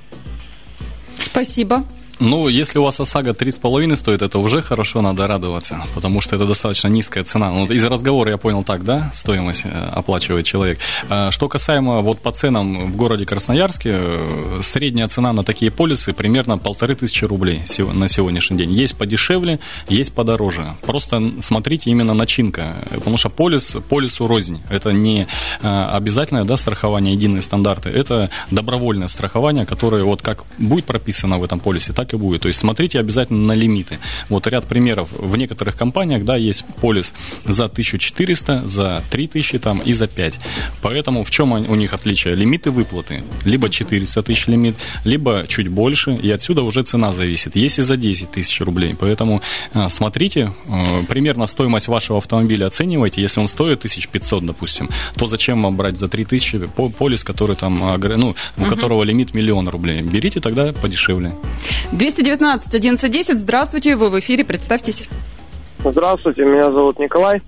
Спасибо. 1.18 1.84
Ну, 2.20 2.48
если 2.48 2.80
у 2.80 2.82
вас 2.82 2.98
ОСАГО 2.98 3.30
3,5 3.30 3.96
стоит, 3.96 4.22
это 4.22 4.40
уже 4.40 4.60
хорошо, 4.60 5.02
надо 5.02 5.28
радоваться, 5.28 5.84
потому 5.94 6.20
что 6.20 6.34
это 6.34 6.46
достаточно 6.46 6.88
низкая 6.88 7.22
цена. 7.22 7.52
Ну, 7.52 7.66
из 7.66 7.84
разговора 7.84 8.32
я 8.32 8.38
понял 8.38 8.64
так, 8.64 8.84
да, 8.84 9.12
стоимость 9.14 9.62
э, 9.64 9.90
оплачивает 9.92 10.44
человек. 10.44 10.80
А, 11.08 11.30
что 11.30 11.48
касаемо 11.48 12.00
вот 12.00 12.18
по 12.18 12.32
ценам 12.32 12.92
в 12.92 12.96
городе 12.96 13.24
Красноярске, 13.24 13.96
э, 14.00 14.60
средняя 14.62 15.06
цена 15.06 15.32
на 15.32 15.44
такие 15.44 15.70
полисы 15.70 16.12
примерно 16.12 16.58
полторы 16.58 16.96
тысячи 16.96 17.24
рублей 17.24 17.62
на 17.78 18.08
сегодняшний 18.08 18.58
день. 18.58 18.72
Есть 18.72 18.96
подешевле, 18.96 19.60
есть 19.88 20.12
подороже. 20.12 20.74
Просто 20.82 21.22
смотрите 21.38 21.90
именно 21.90 22.14
начинка, 22.14 22.84
потому 22.90 23.16
что 23.16 23.30
полис, 23.30 23.76
полису 23.88 24.26
рознь. 24.26 24.60
Это 24.70 24.90
не 24.90 25.28
э, 25.62 25.68
обязательное 25.68 26.42
да, 26.42 26.56
страхование, 26.56 27.14
единые 27.14 27.42
стандарты, 27.42 27.90
это 27.90 28.28
добровольное 28.50 29.08
страхование, 29.08 29.66
которое 29.66 30.02
вот 30.02 30.20
как 30.20 30.44
будет 30.58 30.84
прописано 30.84 31.38
в 31.38 31.44
этом 31.44 31.60
полисе, 31.60 31.92
так 31.92 32.07
так 32.08 32.14
и 32.14 32.16
будет. 32.16 32.42
То 32.42 32.48
есть 32.48 32.60
смотрите 32.60 33.00
обязательно 33.00 33.46
на 33.46 33.52
лимиты. 33.52 33.98
Вот 34.28 34.46
ряд 34.46 34.66
примеров. 34.66 35.08
В 35.12 35.36
некоторых 35.36 35.76
компаниях, 35.76 36.24
да, 36.24 36.36
есть 36.36 36.64
полис 36.80 37.12
за 37.44 37.64
1400, 37.64 38.66
за 38.66 39.02
3000 39.10 39.58
там 39.58 39.78
и 39.80 39.92
за 39.92 40.06
5. 40.06 40.40
Поэтому 40.82 41.22
в 41.22 41.30
чем 41.30 41.52
у 41.52 41.74
них 41.74 41.94
отличие? 41.94 42.34
Лимиты 42.34 42.70
выплаты. 42.70 43.22
Либо 43.44 43.68
400 43.68 44.22
тысяч 44.22 44.46
лимит, 44.48 44.76
либо 45.04 45.44
чуть 45.48 45.68
больше, 45.68 46.12
и 46.12 46.30
отсюда 46.30 46.62
уже 46.62 46.82
цена 46.82 47.12
зависит. 47.12 47.56
Есть 47.56 47.78
и 47.78 47.82
за 47.82 47.96
10 47.96 48.30
тысяч 48.30 48.60
рублей. 48.60 48.94
Поэтому 48.98 49.42
а, 49.74 49.88
смотрите, 49.88 50.52
а, 50.68 51.02
примерно 51.08 51.46
стоимость 51.46 51.88
вашего 51.88 52.18
автомобиля 52.18 52.66
оценивайте. 52.66 53.20
Если 53.20 53.40
он 53.40 53.46
стоит 53.46 53.78
1500, 53.78 54.46
допустим, 54.46 54.88
то 55.16 55.26
зачем 55.26 55.62
вам 55.62 55.76
брать 55.76 55.98
за 55.98 56.08
3000 56.08 56.68
полис, 56.98 57.24
который 57.24 57.56
там, 57.56 57.78
ну, 57.78 58.34
у 58.56 58.64
которого 58.64 59.04
лимит 59.04 59.34
миллион 59.34 59.68
рублей? 59.68 60.02
Берите 60.02 60.40
тогда 60.40 60.72
подешевле. 60.72 61.32
219 61.98 62.68
1110. 62.68 63.38
Здравствуйте, 63.38 63.96
вы 63.96 64.10
в 64.10 64.18
эфире, 64.20 64.44
представьтесь. 64.44 65.08
Здравствуйте, 65.84 66.44
меня 66.44 66.70
зовут 66.70 67.00
Николай. 67.00 67.42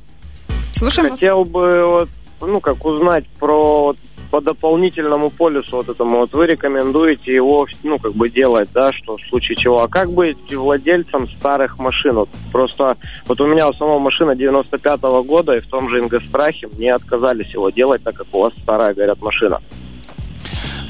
Слушаем 0.75 1.11
Хотел 1.11 1.45
вас. 1.45 1.49
бы 1.49 1.87
вот, 1.87 2.09
ну, 2.41 2.61
как 2.61 2.85
узнать 2.85 3.27
про 3.39 3.95
по 4.33 4.41
дополнительному 4.41 5.31
полюсу 5.31 5.77
вот 5.77 5.89
этому, 5.89 6.19
вот 6.19 6.33
вы 6.33 6.47
рекомендуете 6.47 7.35
его, 7.35 7.67
ну, 7.83 7.99
как 7.99 8.15
бы 8.15 8.31
делать, 8.31 8.69
да, 8.73 8.93
что 8.93 9.17
в 9.17 9.23
случае 9.23 9.57
чего. 9.57 9.83
А 9.83 9.89
как 9.89 10.13
быть 10.13 10.55
владельцем 10.55 11.29
старых 11.29 11.81
машин? 11.81 12.15
Вот 12.15 12.29
просто, 12.53 12.97
вот 13.27 13.41
у 13.41 13.47
меня 13.49 13.69
у 13.69 13.73
самого 13.73 13.99
машина 13.99 14.33
95-го 14.33 15.25
года, 15.25 15.57
и 15.57 15.61
в 15.61 15.67
том 15.67 15.89
же 15.91 15.99
Ингострахе 15.99 16.69
мне 16.69 16.95
отказались 16.95 17.53
его 17.53 17.71
делать, 17.71 18.05
так 18.05 18.15
как 18.15 18.29
у 18.33 18.43
вас 18.43 18.53
старая, 18.63 18.95
говорят, 18.95 19.21
машина. 19.21 19.61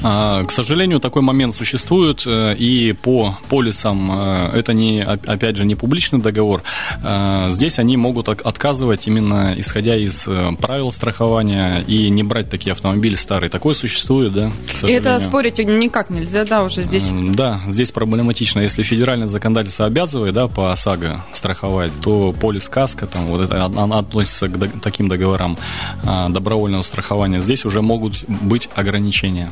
А, 0.03 0.43
к 0.43 0.51
сожалению, 0.51 0.99
такой 0.99 1.21
момент 1.21 1.53
существует, 1.53 2.23
э, 2.25 2.55
и 2.55 2.93
по 2.93 3.37
полисам 3.49 4.11
э, 4.11 4.49
это 4.53 4.73
не, 4.73 5.03
опять 5.03 5.55
же, 5.55 5.65
не 5.65 5.75
публичный 5.75 6.19
договор. 6.19 6.63
А, 7.03 7.49
здесь 7.49 7.79
они 7.79 7.97
могут 7.97 8.29
отказывать 8.29 9.07
именно 9.07 9.53
исходя 9.57 9.95
из 9.95 10.27
э, 10.27 10.51
правил 10.59 10.91
страхования 10.91 11.83
и 11.87 12.09
не 12.09 12.23
брать 12.23 12.49
такие 12.49 12.71
автомобили 12.71 13.15
старые. 13.15 13.49
Такое 13.49 13.73
существует, 13.73 14.33
да, 14.33 14.51
И 14.83 14.91
это 14.91 15.19
спорить 15.19 15.59
никак 15.59 16.09
нельзя, 16.09 16.45
да, 16.45 16.63
уже 16.63 16.81
здесь? 16.81 17.09
Да, 17.11 17.61
здесь 17.67 17.91
проблематично. 17.91 18.59
Если 18.59 18.83
федеральное 18.83 19.27
законодательство 19.27 19.85
обязывает, 19.85 20.33
да, 20.33 20.47
по 20.47 20.71
ОСАГО 20.71 21.25
страховать, 21.33 21.91
то 22.01 22.33
полис 22.33 22.67
каска, 22.67 23.05
там, 23.05 23.27
вот 23.27 23.41
это, 23.41 23.63
она 23.65 23.99
относится 23.99 24.47
к 24.47 24.81
таким 24.81 25.09
договорам 25.09 25.57
а, 26.03 26.29
добровольного 26.29 26.81
страхования. 26.81 27.39
Здесь 27.39 27.65
уже 27.65 27.81
могут 27.81 28.23
быть 28.27 28.69
ограничения. 28.75 29.51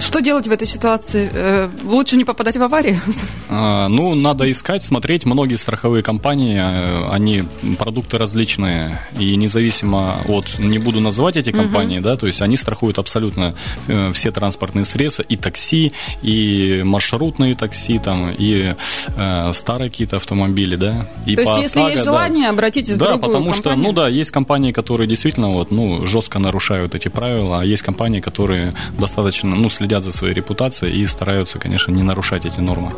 Что 0.00 0.20
делать 0.20 0.46
в 0.46 0.50
этой 0.50 0.66
ситуации? 0.66 1.30
Э, 1.32 1.68
лучше 1.84 2.16
не 2.16 2.24
попадать 2.24 2.56
в 2.56 2.62
аварии? 2.62 2.98
А, 3.48 3.86
ну, 3.88 4.16
надо 4.16 4.50
искать, 4.50 4.82
смотреть. 4.82 5.24
Многие 5.24 5.54
страховые 5.54 6.02
компании, 6.02 6.58
э, 6.58 7.08
они 7.10 7.44
продукты 7.78 8.18
различные. 8.18 9.00
И 9.20 9.36
независимо 9.36 10.14
от, 10.26 10.58
не 10.58 10.78
буду 10.78 11.00
называть 11.00 11.36
эти 11.36 11.52
компании, 11.52 11.98
угу. 11.98 12.04
да, 12.04 12.16
то 12.16 12.26
есть 12.26 12.42
они 12.42 12.56
страхуют 12.56 12.98
абсолютно 12.98 13.54
э, 13.86 14.10
все 14.12 14.32
транспортные 14.32 14.84
средства, 14.84 15.22
и 15.22 15.36
такси, 15.36 15.92
и 16.22 16.82
маршрутные 16.82 17.54
такси, 17.54 17.98
там, 18.00 18.32
и 18.32 18.74
э, 19.16 19.52
старые 19.52 19.90
какие-то 19.90 20.16
автомобили, 20.16 20.76
да. 20.76 21.08
И 21.24 21.36
то 21.36 21.42
есть, 21.42 21.52
если 21.62 21.80
ОСАГО, 21.80 21.92
есть 21.92 22.04
желание, 22.04 22.44
да. 22.44 22.50
обратитесь 22.50 22.96
да, 22.96 23.04
в 23.04 23.08
другую 23.08 23.20
потому 23.20 23.52
компанию. 23.52 23.62
что, 23.62 23.88
ну 23.88 23.92
да, 23.92 24.08
есть 24.08 24.32
компании, 24.32 24.72
которые 24.72 25.08
действительно 25.08 25.52
вот, 25.52 25.70
ну, 25.70 26.04
жестко 26.04 26.40
нарушают 26.40 26.96
эти 26.96 27.08
правила, 27.08 27.60
а 27.60 27.64
есть 27.64 27.82
компании, 27.82 28.20
которые 28.20 28.74
достаточно, 28.98 29.54
ну, 29.54 29.68
следят 29.68 29.85
за 30.00 30.12
своей 30.12 30.34
репутацией 30.34 31.00
и 31.00 31.06
стараются, 31.06 31.58
конечно, 31.58 31.92
не 31.92 32.02
нарушать 32.02 32.46
эти 32.46 32.60
нормы. 32.60 32.92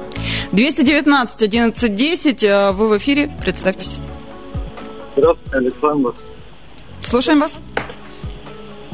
219 0.52 1.42
11 1.42 1.94
10, 1.94 2.42
вы 2.74 2.88
в 2.88 2.98
эфире, 2.98 3.30
представьтесь. 3.40 3.96
Здравствуйте, 5.16 5.56
Александр. 5.56 6.14
Слушаем 7.02 7.40
вас. 7.40 7.58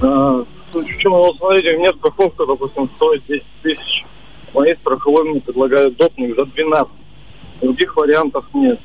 А, 0.00 0.44
в 0.72 0.98
чем, 0.98 1.12
вот 1.12 1.36
смотрите, 1.36 1.76
мне 1.76 1.90
страховка, 1.90 2.46
допустим, 2.46 2.88
стоит 2.96 3.22
10 3.28 3.44
тысяч. 3.62 4.04
Моей 4.52 4.74
страховой 4.76 5.24
мне 5.24 5.40
предлагают 5.40 5.96
допник 5.96 6.36
за 6.36 6.44
12. 6.46 6.88
Других 7.60 7.96
вариантов 7.96 8.44
нет. 8.54 8.80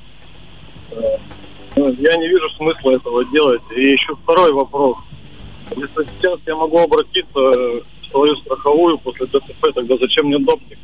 А, 0.91 0.95
ну, 1.75 1.93
я 1.93 2.17
не 2.17 2.27
вижу 2.27 2.49
смысла 2.57 2.91
этого 2.91 3.23
делать. 3.25 3.61
И 3.75 3.81
еще 3.81 4.15
второй 4.23 4.51
вопрос. 4.51 4.97
Если 5.75 6.07
сейчас 6.17 6.39
я 6.45 6.55
могу 6.55 6.79
обратиться 6.79 7.39
свою 8.11 8.35
страховую 8.37 8.97
после 8.97 9.25
ДТП, 9.25 9.73
тогда 9.73 9.97
зачем 9.97 10.27
мне 10.27 10.39
допник? 10.39 10.77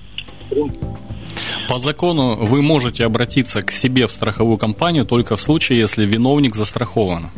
По 1.68 1.80
закону 1.80 2.46
вы 2.46 2.62
можете 2.62 3.06
обратиться 3.06 3.62
к 3.62 3.72
себе 3.72 4.08
в 4.08 4.12
страховую 4.12 4.58
компанию 4.58 5.06
только 5.06 5.36
в 5.36 5.42
случае, 5.42 5.80
если 5.80 6.06
виновник 6.06 6.56
застрахован. 6.56 7.32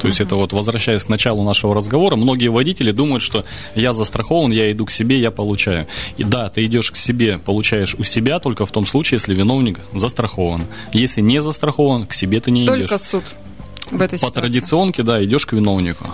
То 0.00 0.08
есть 0.08 0.20
это 0.20 0.36
вот 0.36 0.52
возвращаясь 0.52 1.02
к 1.02 1.08
началу 1.08 1.42
нашего 1.44 1.74
разговора, 1.74 2.16
многие 2.16 2.48
водители 2.48 2.90
думают, 2.90 3.22
что 3.22 3.46
я 3.74 3.94
застрахован, 3.94 4.52
я 4.52 4.70
иду 4.70 4.84
к 4.84 4.90
себе, 4.90 5.18
я 5.18 5.30
получаю. 5.30 5.86
И 6.18 6.24
да, 6.24 6.50
ты 6.50 6.66
идешь 6.66 6.90
к 6.90 6.96
себе, 6.96 7.38
получаешь 7.38 7.94
у 7.94 8.02
себя 8.02 8.38
только 8.38 8.66
в 8.66 8.70
том 8.70 8.84
случае, 8.84 9.16
если 9.16 9.34
виновник 9.34 9.78
застрахован. 9.94 10.64
Если 10.92 11.22
не 11.22 11.40
застрахован, 11.40 12.06
к 12.06 12.12
себе 12.12 12.40
ты 12.40 12.50
не 12.50 12.66
только 12.66 12.80
идешь. 12.80 12.90
Только 12.90 13.04
суд 13.10 13.24
в 13.90 14.00
этой 14.00 14.12
По 14.12 14.18
ситуации. 14.18 14.40
традиционке, 14.40 15.02
да, 15.02 15.22
идешь 15.22 15.46
к 15.46 15.52
виновнику. 15.52 16.06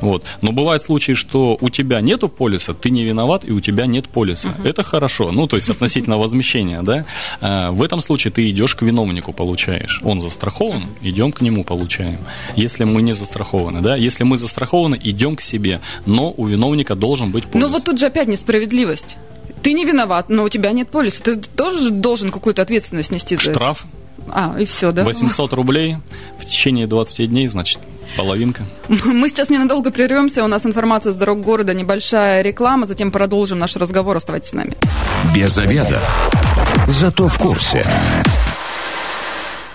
Вот. 0.00 0.24
Но 0.40 0.52
бывают 0.52 0.82
случаи, 0.82 1.12
что 1.12 1.56
у 1.60 1.70
тебя 1.70 2.00
нету 2.00 2.28
полиса, 2.28 2.74
ты 2.74 2.90
не 2.90 3.04
виноват, 3.04 3.44
и 3.44 3.52
у 3.52 3.60
тебя 3.60 3.86
нет 3.86 4.08
полиса. 4.08 4.48
Uh-huh. 4.48 4.68
Это 4.68 4.82
хорошо, 4.82 5.30
ну, 5.32 5.46
то 5.46 5.56
есть 5.56 5.68
относительно 5.68 6.18
возмещения, 6.18 6.82
да. 6.82 7.04
А, 7.40 7.70
в 7.70 7.82
этом 7.82 8.00
случае 8.00 8.32
ты 8.32 8.48
идешь 8.50 8.74
к 8.74 8.82
виновнику, 8.82 9.32
получаешь. 9.32 10.00
Он 10.04 10.20
застрахован, 10.20 10.84
идем 11.02 11.32
к 11.32 11.40
нему, 11.40 11.64
получаем. 11.64 12.18
Если 12.56 12.84
мы 12.84 13.02
не 13.02 13.12
застрахованы, 13.12 13.80
да, 13.80 13.96
если 13.96 14.24
мы 14.24 14.36
застрахованы, 14.36 14.98
идем 15.02 15.36
к 15.36 15.40
себе, 15.40 15.80
но 16.06 16.32
у 16.36 16.46
виновника 16.46 16.94
должен 16.94 17.30
быть 17.30 17.44
полис. 17.46 17.64
Но 17.64 17.70
вот 17.70 17.84
тут 17.84 17.98
же 17.98 18.06
опять 18.06 18.28
несправедливость. 18.28 19.16
Ты 19.62 19.72
не 19.74 19.84
виноват, 19.84 20.28
но 20.28 20.44
у 20.44 20.48
тебя 20.48 20.72
нет 20.72 20.88
полиса. 20.88 21.22
Ты 21.22 21.36
тоже 21.36 21.90
должен 21.90 22.30
какую-то 22.30 22.62
ответственность 22.62 23.12
нести 23.12 23.36
за 23.36 23.42
Штраф. 23.42 23.80
это. 23.80 23.99
А, 24.34 24.56
и 24.58 24.64
все, 24.64 24.92
да? 24.92 25.04
800 25.04 25.52
рублей 25.52 25.96
в 26.38 26.44
течение 26.44 26.86
20 26.86 27.28
дней, 27.28 27.48
значит, 27.48 27.78
половинка. 28.16 28.64
Мы 28.88 29.28
сейчас 29.28 29.50
ненадолго 29.50 29.90
прервемся. 29.90 30.44
У 30.44 30.48
нас 30.48 30.66
информация 30.66 31.12
с 31.12 31.16
дорог 31.16 31.40
города, 31.40 31.74
небольшая 31.74 32.42
реклама. 32.42 32.86
Затем 32.86 33.10
продолжим 33.10 33.58
наш 33.58 33.76
разговор. 33.76 34.16
Оставайтесь 34.16 34.50
с 34.50 34.52
нами. 34.52 34.76
Без 35.34 35.56
обеда. 35.58 36.00
Зато 36.88 37.28
в 37.28 37.38
курсе. 37.38 37.86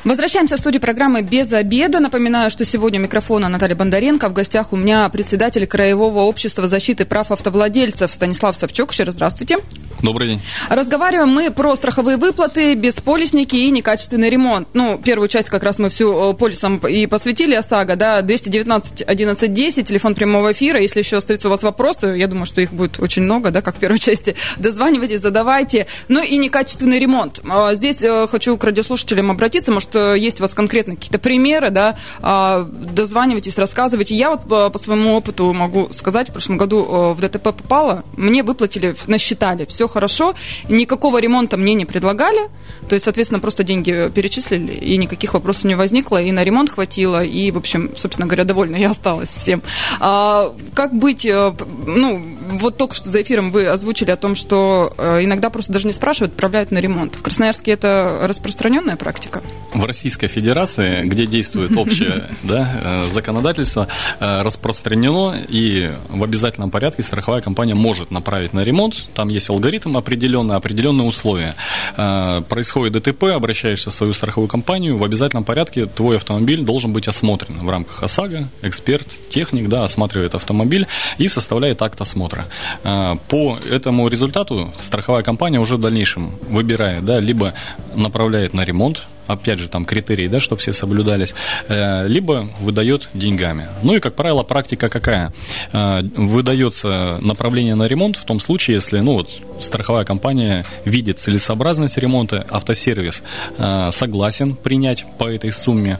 Возвращаемся 0.05 0.55
в 0.55 0.59
студию 0.59 0.81
программы 0.81 1.23
«Без 1.23 1.51
обеда». 1.51 1.99
Напоминаю, 1.99 2.51
что 2.51 2.63
сегодня 2.63 2.99
микрофона 2.99 3.49
Наталья 3.49 3.75
Бондаренко. 3.75 4.29
В 4.29 4.33
гостях 4.33 4.71
у 4.71 4.75
меня 4.75 5.09
председатель 5.09 5.65
Краевого 5.65 6.19
общества 6.19 6.67
защиты 6.67 7.05
прав 7.05 7.31
автовладельцев 7.31 8.13
Станислав 8.13 8.55
Савчук. 8.55 8.91
Еще 8.91 9.01
раз 9.01 9.15
здравствуйте. 9.15 9.57
Добрый 10.03 10.27
день. 10.27 10.41
Разговариваем 10.69 11.29
мы 11.29 11.49
про 11.49 11.75
страховые 11.75 12.17
выплаты, 12.17 12.75
бесполисники 12.75 13.55
и 13.55 13.71
некачественный 13.71 14.29
ремонт. 14.29 14.67
Ну, 14.73 15.01
первую 15.03 15.27
часть 15.27 15.49
как 15.49 15.63
раз 15.63 15.79
мы 15.79 15.89
всю 15.89 16.35
полисом 16.35 16.77
и 16.77 17.07
посвятили 17.07 17.55
ОСАГО, 17.55 17.95
да, 17.95 18.21
219 18.21 19.01
11 19.07 19.53
10, 19.53 19.87
телефон 19.87 20.13
прямого 20.13 20.51
эфира. 20.51 20.79
Если 20.79 20.99
еще 20.99 21.17
остаются 21.17 21.47
у 21.47 21.51
вас 21.51 21.63
вопросы, 21.63 22.07
я 22.17 22.27
думаю, 22.27 22.45
что 22.45 22.61
их 22.61 22.71
будет 22.71 22.99
очень 22.99 23.23
много, 23.23 23.49
да, 23.49 23.63
как 23.63 23.77
в 23.77 23.79
первой 23.79 23.97
части, 23.99 24.35
дозванивайтесь, 24.57 25.21
задавайте. 25.21 25.87
Ну 26.07 26.21
и 26.21 26.37
некачественный 26.37 26.99
ремонт. 26.99 27.41
Здесь 27.71 28.03
хочу 28.29 28.55
к 28.57 28.63
радиослушателям 28.63 29.31
обратиться, 29.31 29.71
может, 29.71 29.94
э, 29.94 29.94
есть 29.99 30.39
у 30.39 30.43
вас 30.43 30.53
конкретно 30.53 30.95
какие-то 30.95 31.19
примеры, 31.19 31.69
да, 31.69 31.97
а, 32.21 32.63
дозванивайтесь, 32.63 33.57
рассказывайте. 33.57 34.15
Я 34.15 34.31
вот 34.31 34.43
по, 34.43 34.69
по 34.69 34.77
своему 34.77 35.15
опыту 35.15 35.51
могу 35.53 35.91
сказать, 35.93 36.29
в 36.29 36.31
прошлом 36.31 36.57
году 36.57 36.85
э, 36.85 37.13
в 37.13 37.21
ДТП 37.21 37.43
попала, 37.43 38.03
мне 38.17 38.43
выплатили, 38.43 38.95
насчитали, 39.07 39.65
все 39.65 39.87
хорошо, 39.87 40.35
никакого 40.69 41.19
ремонта 41.19 41.57
мне 41.57 41.73
не 41.73 41.85
предлагали, 41.85 42.49
то 42.87 42.93
есть, 42.93 43.05
соответственно, 43.05 43.39
просто 43.39 43.63
деньги 43.63 44.11
перечислили, 44.13 44.73
и 44.73 44.97
никаких 44.97 45.33
вопросов 45.33 45.65
не 45.65 45.75
возникло, 45.75 46.21
и 46.21 46.31
на 46.31 46.43
ремонт 46.43 46.69
хватило, 46.69 47.23
и, 47.23 47.51
в 47.51 47.57
общем, 47.57 47.91
собственно 47.95 48.27
говоря, 48.27 48.43
довольна 48.43 48.75
я 48.75 48.91
осталась 48.91 49.35
всем. 49.35 49.61
А, 49.99 50.53
как 50.73 50.93
быть, 50.93 51.25
э, 51.25 51.53
ну, 51.85 52.23
вот 52.51 52.77
только 52.77 52.95
что 52.95 53.09
за 53.09 53.21
эфиром 53.21 53.51
вы 53.51 53.67
озвучили 53.67 54.11
о 54.11 54.17
том, 54.17 54.35
что 54.35 54.93
э, 54.97 55.23
иногда 55.23 55.49
просто 55.49 55.73
даже 55.73 55.87
не 55.87 55.93
спрашивают, 55.93 56.33
отправляют 56.33 56.71
на 56.71 56.79
ремонт. 56.79 57.15
В 57.15 57.21
Красноярске 57.21 57.71
это 57.71 58.19
распространенная 58.23 58.95
практика? 58.95 59.41
В 59.73 59.83
Российской 59.85 60.27
Федерации, 60.27 61.03
где 61.03 61.25
действует 61.25 61.75
общее 61.77 62.29
да, 62.43 63.05
э, 63.07 63.11
законодательство, 63.11 63.87
э, 64.19 64.41
распространено, 64.41 65.35
и 65.47 65.91
в 66.09 66.23
обязательном 66.23 66.71
порядке 66.71 67.03
страховая 67.03 67.41
компания 67.41 67.75
может 67.75 68.11
направить 68.11 68.53
на 68.53 68.61
ремонт. 68.61 69.07
Там 69.13 69.29
есть 69.29 69.49
алгоритм 69.49 69.97
определенный, 69.97 70.55
определенные 70.55 71.07
условия. 71.07 71.55
Происходит 71.95 72.93
ДТП, 72.93 73.25
обращаешься 73.25 73.89
в 73.89 73.93
свою 73.93 74.13
страховую 74.13 74.47
компанию, 74.47 74.97
в 74.97 75.03
обязательном 75.03 75.43
порядке 75.43 75.85
твой 75.85 76.17
автомобиль 76.17 76.63
должен 76.63 76.93
быть 76.93 77.07
осмотрен 77.07 77.59
в 77.59 77.69
рамках 77.69 78.03
ОСАГО. 78.03 78.49
Эксперт, 78.61 79.07
техник 79.29 79.69
да, 79.69 79.83
осматривает 79.83 80.35
автомобиль 80.35 80.87
и 81.17 81.27
составляет 81.27 81.81
акт 81.81 81.99
осмотра. 82.01 82.34
По 82.83 83.57
этому 83.69 84.07
результату 84.07 84.73
страховая 84.79 85.23
компания 85.23 85.59
уже 85.59 85.77
в 85.77 85.81
дальнейшем 85.81 86.31
выбирает, 86.49 87.05
да, 87.05 87.19
либо 87.19 87.53
направляет 87.95 88.53
на 88.53 88.63
ремонт, 88.65 89.03
опять 89.27 89.59
же, 89.59 89.67
там 89.67 89.85
критерии, 89.85 90.27
да, 90.27 90.39
чтобы 90.39 90.61
все 90.61 90.73
соблюдались, 90.73 91.33
э, 91.67 92.07
либо 92.07 92.49
выдает 92.59 93.09
деньгами. 93.13 93.67
Ну 93.83 93.95
и, 93.95 93.99
как 93.99 94.15
правило, 94.15 94.43
практика 94.43 94.89
какая? 94.89 95.33
Э, 95.71 96.01
выдается 96.01 97.19
направление 97.21 97.75
на 97.75 97.87
ремонт 97.87 98.17
в 98.17 98.25
том 98.25 98.39
случае, 98.39 98.75
если, 98.75 98.99
ну 98.99 99.13
вот, 99.13 99.29
страховая 99.59 100.05
компания 100.05 100.65
видит 100.85 101.19
целесообразность 101.19 101.97
ремонта, 101.97 102.45
автосервис 102.49 103.23
э, 103.57 103.89
согласен 103.91 104.55
принять 104.55 105.05
по 105.17 105.29
этой 105.29 105.51
сумме, 105.51 105.99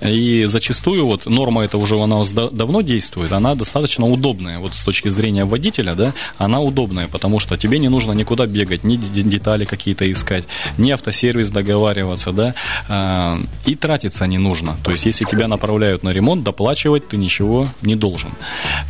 и 0.00 0.44
зачастую 0.44 1.06
вот 1.06 1.26
норма 1.26 1.64
это 1.64 1.78
уже 1.78 2.00
она 2.02 2.22
давно 2.52 2.80
действует, 2.80 3.32
она 3.32 3.54
достаточно 3.54 4.06
удобная, 4.06 4.58
вот 4.58 4.74
с 4.74 4.84
точки 4.84 5.08
зрения 5.08 5.44
водителя, 5.44 5.94
да, 5.94 6.14
она 6.38 6.60
удобная, 6.60 7.06
потому 7.06 7.40
что 7.40 7.56
тебе 7.56 7.78
не 7.78 7.88
нужно 7.88 8.12
никуда 8.12 8.46
бегать, 8.46 8.84
ни 8.84 8.96
детали 8.96 9.64
какие-то 9.64 10.10
искать, 10.10 10.44
ни 10.78 10.90
автосервис 10.90 11.50
договариваться, 11.50 12.32
да, 12.32 12.54
и 13.66 13.74
тратиться 13.74 14.26
не 14.26 14.38
нужно. 14.38 14.76
То 14.82 14.90
есть, 14.90 15.06
если 15.06 15.24
тебя 15.24 15.48
направляют 15.48 16.02
на 16.02 16.10
ремонт, 16.10 16.44
доплачивать 16.44 17.08
ты 17.08 17.16
ничего 17.16 17.68
не 17.82 17.96
должен. 17.96 18.30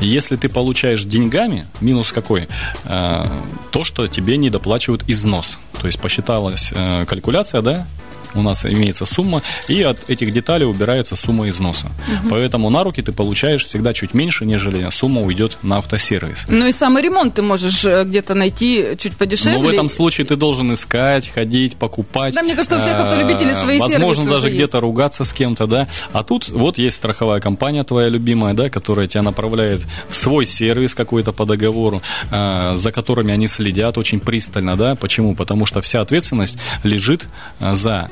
Если 0.00 0.36
ты 0.36 0.48
получаешь 0.48 1.04
деньгами, 1.04 1.66
минус 1.80 2.12
какой? 2.12 2.48
А, 2.84 3.30
то, 3.70 3.84
что 3.84 4.06
тебе 4.06 4.36
не 4.36 4.50
доплачивают 4.50 5.04
износ. 5.08 5.58
То 5.80 5.86
есть, 5.86 6.00
посчиталась 6.00 6.70
э, 6.72 7.04
калькуляция, 7.06 7.62
да, 7.62 7.86
у 8.34 8.42
нас 8.42 8.64
имеется 8.64 9.04
сумма, 9.04 9.42
и 9.68 9.82
от 9.82 10.08
этих 10.08 10.32
деталей 10.32 10.66
убирается 10.66 11.16
сумма 11.16 11.48
износа. 11.48 11.86
Угу. 11.86 12.30
Поэтому 12.30 12.70
на 12.70 12.84
руки 12.84 13.02
ты 13.02 13.12
получаешь 13.12 13.64
всегда 13.64 13.92
чуть 13.92 14.14
меньше, 14.14 14.44
нежели 14.44 14.88
сумма 14.90 15.22
уйдет 15.22 15.58
на 15.62 15.78
автосервис. 15.78 16.44
Ну 16.48 16.66
и 16.66 16.72
самый 16.72 17.02
ремонт 17.02 17.34
ты 17.34 17.42
можешь 17.42 17.84
э, 17.84 18.04
где-то 18.04 18.34
найти 18.34 18.96
чуть 18.98 19.16
подешевле. 19.16 19.58
Но 19.58 19.68
в 19.68 19.68
этом 19.68 19.88
случае 19.88 20.26
ты 20.26 20.36
должен 20.36 20.72
искать, 20.72 21.28
ходить, 21.28 21.76
покупать. 21.76 22.34
Да, 22.34 22.42
мне 22.42 22.54
кажется, 22.54 22.76
у 22.76 22.80
всех 22.80 22.98
автолюбителей 22.98 23.54
свои 23.54 23.78
Возможно, 23.78 24.30
даже 24.30 24.50
где-то 24.50 24.80
ругаться 24.80 25.24
с 25.24 25.32
кем-то, 25.32 25.66
да. 25.66 25.88
А 26.12 26.22
тут 26.22 26.48
вот 26.48 26.78
есть 26.78 26.96
страховая 26.96 27.40
компания 27.40 27.84
твоя 27.84 28.08
любимая, 28.08 28.54
да, 28.54 28.68
которая 28.68 29.06
тебя 29.06 29.22
направляет 29.22 29.82
в 30.08 30.16
свой 30.16 30.46
сервис 30.46 30.94
какой-то 30.94 31.32
по 31.32 31.44
договору, 31.44 32.02
э, 32.30 32.76
за 32.76 32.92
которыми 32.92 33.32
они 33.32 33.46
следят 33.46 33.98
очень 33.98 34.20
пристально, 34.20 34.76
да. 34.76 34.94
Почему? 34.94 35.34
Потому 35.34 35.66
что 35.66 35.80
вся 35.80 36.00
ответственность 36.00 36.56
лежит 36.84 37.26
э, 37.60 37.72
за 37.74 38.10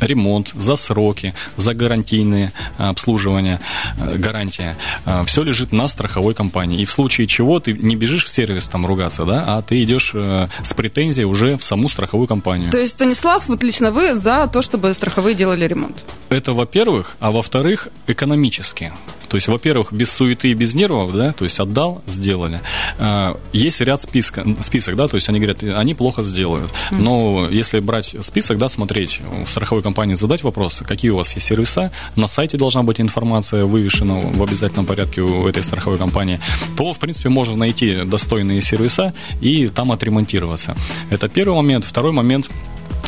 ремонт, 0.00 0.52
за 0.54 0.76
сроки, 0.76 1.34
за 1.56 1.74
гарантийные 1.74 2.52
э, 2.78 2.82
обслуживания, 2.82 3.60
э, 3.98 4.16
гарантия. 4.16 4.76
Э, 5.06 5.22
Все 5.26 5.42
лежит 5.42 5.72
на 5.72 5.88
страховой 5.88 6.34
компании. 6.34 6.80
И 6.80 6.84
в 6.84 6.92
случае 6.92 7.26
чего 7.26 7.60
ты 7.60 7.72
не 7.72 7.96
бежишь 7.96 8.24
в 8.24 8.28
сервис 8.28 8.68
там 8.68 8.86
ругаться, 8.86 9.24
да, 9.24 9.44
а 9.46 9.62
ты 9.62 9.82
идешь 9.82 10.14
с 10.62 10.74
претензией 10.74 11.24
уже 11.24 11.56
в 11.56 11.64
саму 11.64 11.88
страховую 11.88 12.26
компанию. 12.26 12.70
То 12.70 12.78
есть, 12.78 12.92
Станислав, 12.92 13.48
вот 13.48 13.62
лично 13.62 13.90
вы 13.90 14.14
за 14.14 14.48
то, 14.52 14.62
чтобы 14.62 14.92
страховые 14.94 15.34
делали 15.34 15.66
ремонт? 15.66 16.04
Это, 16.28 16.52
во-первых, 16.52 17.16
а 17.20 17.30
во-вторых, 17.30 17.88
экономически. 18.06 18.92
То 19.30 19.36
есть, 19.36 19.46
во-первых, 19.46 19.92
без 19.92 20.10
суеты 20.10 20.50
и 20.50 20.54
без 20.54 20.74
нервов, 20.74 21.12
да, 21.12 21.32
то 21.32 21.44
есть 21.44 21.60
отдал, 21.60 22.02
сделали. 22.06 22.60
А, 22.98 23.38
есть 23.52 23.80
ряд 23.80 24.00
списка, 24.00 24.44
список, 24.60 24.96
да, 24.96 25.06
то 25.06 25.14
есть 25.14 25.28
они 25.28 25.38
говорят, 25.38 25.62
они 25.62 25.94
плохо 25.94 26.24
сделают. 26.24 26.72
Но 26.90 27.48
если 27.48 27.78
брать 27.78 28.16
список, 28.22 28.58
да, 28.58 28.68
смотреть, 28.68 29.20
в 29.46 29.48
страховой 29.48 29.84
компании 29.84 30.14
задать 30.14 30.42
вопрос, 30.42 30.82
какие 30.86 31.12
у 31.12 31.16
вас 31.16 31.32
есть 31.34 31.46
сервиса, 31.46 31.92
на 32.16 32.26
сайте 32.26 32.58
должна 32.58 32.82
быть 32.82 33.00
информация 33.00 33.64
вывешена 33.64 34.14
в 34.14 34.42
обязательном 34.42 34.84
порядке 34.84 35.22
у 35.22 35.46
этой 35.46 35.62
страховой 35.62 35.98
компании, 35.98 36.40
то, 36.76 36.92
в 36.92 36.98
принципе, 36.98 37.28
можно 37.28 37.54
найти 37.54 38.04
достойные 38.04 38.60
сервиса 38.60 39.14
и 39.40 39.68
там 39.68 39.92
отремонтироваться. 39.92 40.76
Это 41.08 41.28
первый 41.28 41.54
момент. 41.54 41.84
Второй 41.84 42.12
момент– 42.12 42.48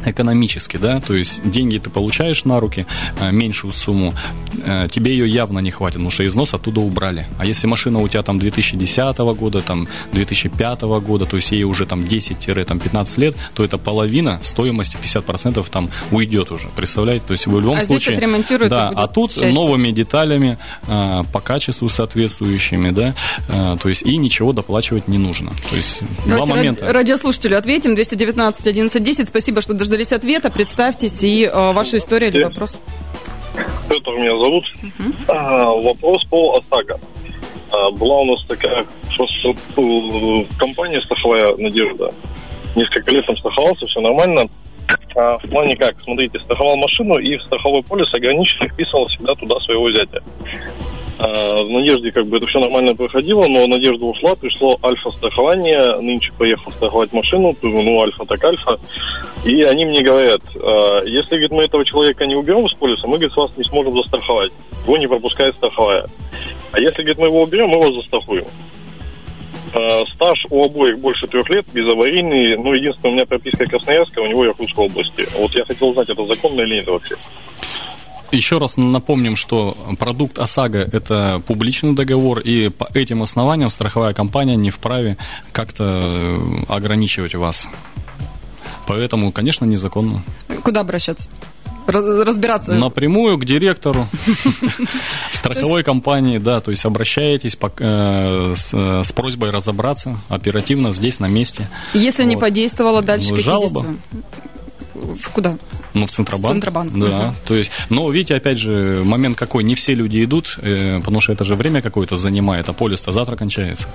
экономически, 0.05 0.77
да, 0.77 1.01
то 1.01 1.15
есть 1.15 1.41
деньги 1.49 1.79
ты 1.79 1.91
получаешь 1.91 2.45
на 2.45 2.61
руки, 2.61 2.87
э, 3.21 3.31
меньшую 3.33 3.73
сумму, 3.73 4.15
э, 4.65 4.89
тебе 4.91 5.13
ее 5.13 5.29
явно 5.29 5.61
не 5.61 5.71
хватит, 5.71 5.95
потому 5.95 6.11
что 6.11 6.27
износ 6.27 6.55
оттуда 6.55 6.81
убрали. 6.81 7.27
А 7.39 7.47
если 7.47 7.67
машина 7.67 8.01
у 8.01 8.09
тебя 8.09 8.23
там 8.23 8.39
2010 8.39 9.35
года, 9.35 9.61
там 9.61 9.89
2005 10.13 11.01
года, 11.01 11.27
то 11.27 11.37
есть 11.37 11.53
ей 11.53 11.65
уже 11.65 11.87
там 11.87 12.01
10-15 12.01 13.21
лет, 13.21 13.37
то 13.55 13.65
это 13.65 13.79
половина 13.79 14.41
стоимости, 14.43 14.99
50% 15.03 15.65
там 15.71 15.91
уйдет 16.11 16.51
уже, 16.51 16.69
представляете? 16.77 17.25
То 17.27 17.33
есть 17.33 17.47
в 17.47 17.59
любом 17.59 17.79
а 17.79 17.83
случае... 17.83 18.17
Здесь 18.17 18.69
да, 18.69 18.93
а 18.95 19.07
тут 19.07 19.33
счастье. 19.33 19.53
новыми 19.53 19.93
деталями, 19.93 20.59
э, 20.87 21.23
по 21.33 21.41
качеству 21.41 21.89
соответствующими, 21.89 22.91
да, 22.91 23.15
то 23.77 23.89
есть 23.89 24.03
и 24.03 24.17
ничего 24.17 24.53
доплачивать 24.53 25.09
не 25.09 25.19
нужно. 25.19 25.53
То 25.71 25.77
есть 25.77 26.01
Давайте 26.27 26.47
два 26.47 26.57
момента. 26.57 26.93
Радиослушателю 26.93 27.59
ответим, 27.59 27.95
219 27.95 28.67
11 28.67 29.29
спасибо, 29.29 29.63
что 29.63 29.75
дождались 29.75 29.92
ответа. 30.13 30.51
Представьтесь 30.51 31.23
и 31.23 31.45
э, 31.45 31.73
ваша 31.73 31.99
история 31.99 32.29
или 32.29 32.45
вопрос. 32.45 32.79
Петр 33.89 34.11
меня 34.13 34.37
зовут. 34.37 34.65
Uh-huh. 34.83 35.15
А, 35.29 35.71
вопрос 35.71 36.25
по 36.25 36.59
ОСАГО. 36.59 36.99
А, 37.71 37.91
была 37.91 38.21
у 38.21 38.25
нас 38.25 38.45
такая 38.47 38.87
что, 39.11 39.27
компания 40.59 41.01
страховая 41.03 41.55
«Надежда». 41.57 42.13
Несколько 42.75 43.11
лет 43.11 43.27
там 43.27 43.37
страховался, 43.37 43.85
все 43.87 44.01
нормально. 44.01 44.49
А, 45.15 45.39
в 45.39 45.49
плане 45.51 45.77
как? 45.77 46.01
Смотрите, 46.03 46.41
страховал 46.41 46.77
машину 46.77 47.19
и 47.19 47.37
в 47.37 47.43
страховой 47.43 47.83
полис 47.83 48.13
ограниченно 48.15 48.69
вписывал 48.69 49.07
всегда 49.09 49.35
туда 49.35 49.61
своего 49.61 49.91
зятя. 49.93 50.23
А, 51.19 51.63
в 51.63 51.71
Надежде 51.71 52.11
как 52.11 52.27
бы 52.27 52.39
это 52.39 52.47
все 52.47 52.59
нормально 52.59 52.95
проходило, 52.95 53.47
но 53.47 53.67
Надежда 53.67 54.05
ушла, 54.05 54.35
пришло 54.35 54.79
альфа-страхование, 54.83 56.01
нынче 56.01 56.33
поехал 56.39 56.73
страховать 56.73 57.13
машину, 57.13 57.55
ну, 57.63 58.03
альфа 58.03 58.25
так 58.25 58.45
альфа, 58.45 58.79
и 59.45 59.63
они 59.63 59.87
мне 59.87 60.03
говорят, 60.03 60.41
«А, 60.55 61.05
если, 61.05 61.31
говорит, 61.31 61.53
мы 61.53 61.65
этого 61.65 61.85
человека 61.85 62.27
не 62.27 62.37
уберем 62.37 62.67
из 62.67 62.73
полиса, 62.75 63.07
мы, 63.07 63.15
говорит, 63.15 63.37
вас 63.37 63.51
не 63.57 63.65
сможем 63.65 63.95
застраховать, 63.95 64.53
его 64.85 64.97
не 64.97 65.07
пропускает 65.07 65.55
страховая. 65.57 66.07
А 66.73 66.81
если, 66.81 67.03
говорит, 67.03 67.19
мы 67.19 67.27
его 67.27 67.43
уберем, 67.43 67.69
мы 67.69 67.79
вас 67.79 67.95
застрахуем. 67.95 68.47
А, 69.75 70.05
стаж 70.07 70.47
у 70.51 70.65
обоих 70.65 70.99
больше 70.99 71.27
трех 71.27 71.49
лет, 71.49 71.67
безаварийный. 71.73 72.57
Ну, 72.57 72.75
единственное, 72.75 73.11
у 73.11 73.15
меня 73.15 73.27
прописка 73.27 73.67
Красноярская, 73.67 74.25
у 74.25 74.29
него 74.29 74.47
Иркутской 74.47 74.87
области. 74.87 75.27
Вот 75.37 75.55
я 75.55 75.65
хотел 75.65 75.89
узнать, 75.89 76.11
это 76.11 76.25
законно 76.25 76.61
или 76.61 76.77
нет 76.77 76.87
вообще. 76.87 77.17
Еще 78.33 78.57
раз 78.57 78.79
напомним, 78.79 79.37
что 79.37 79.77
продукт 79.99 80.39
ОСАГО– 80.39 80.79
это 80.93 81.43
публичный 81.47 81.95
договор, 81.95 82.41
и 82.41 82.71
по 82.71 82.89
этим 82.95 83.23
основаниям 83.23 83.69
страховая 83.69 84.15
компания 84.15 84.57
не 84.57 84.71
вправе 84.71 85.19
как-то 85.53 85.85
э, 85.85 86.37
ограничивать 86.69 87.35
вас. 87.35 87.69
Поэтому, 88.87 89.33
конечно, 89.33 89.67
незаконно. 89.67 90.25
Куда 90.63 90.81
обращаться? 90.81 91.29
разбираться. 91.87 92.75
Напрямую 92.75 93.39
к 93.39 93.45
директору 93.45 94.09
страховой 95.33 95.83
компании, 95.83 96.39
да, 96.39 96.61
то 96.61 96.71
есть 96.71 96.85
обращаетесь 96.85 97.59
э, 97.61 98.55
с 98.57 99.13
просьбой 99.13 99.51
разобраться 99.51 100.17
оперативно 100.29 100.93
здесь, 100.93 101.19
на 101.21 101.27
месте. 101.27 101.69
Если 101.93 102.25
не 102.25 102.37
подействовало, 102.37 103.03
дальше 103.03 103.35
какие 103.35 103.45
Жалоба. 105.03 105.19
Куда? 105.33 105.59
Ну, 105.95 106.07
в 106.07 106.11
Центробанк. 106.11 106.47
В 106.47 106.53
Центробанк, 106.53 106.93
Да, 106.93 107.27
мгм. 107.27 107.35
то 107.47 107.55
есть, 107.55 107.71
но 107.91 108.11
видите, 108.11 108.35
опять 108.35 108.59
же, 108.59 109.03
момент 109.05 109.37
какой, 109.37 109.63
не 109.65 109.75
все 109.75 109.95
люди 109.95 110.25
идут, 110.25 110.59
э, 110.63 111.01
потому 111.01 111.21
что 111.21 111.33
это 111.33 111.45
же 111.45 111.55
время 111.55 111.83
какое-то 111.83 112.17
занимает, 112.17 112.69
а 112.69 112.73
полис-то 112.73 113.13
завтра 113.13 113.37
кончается. 113.37 113.89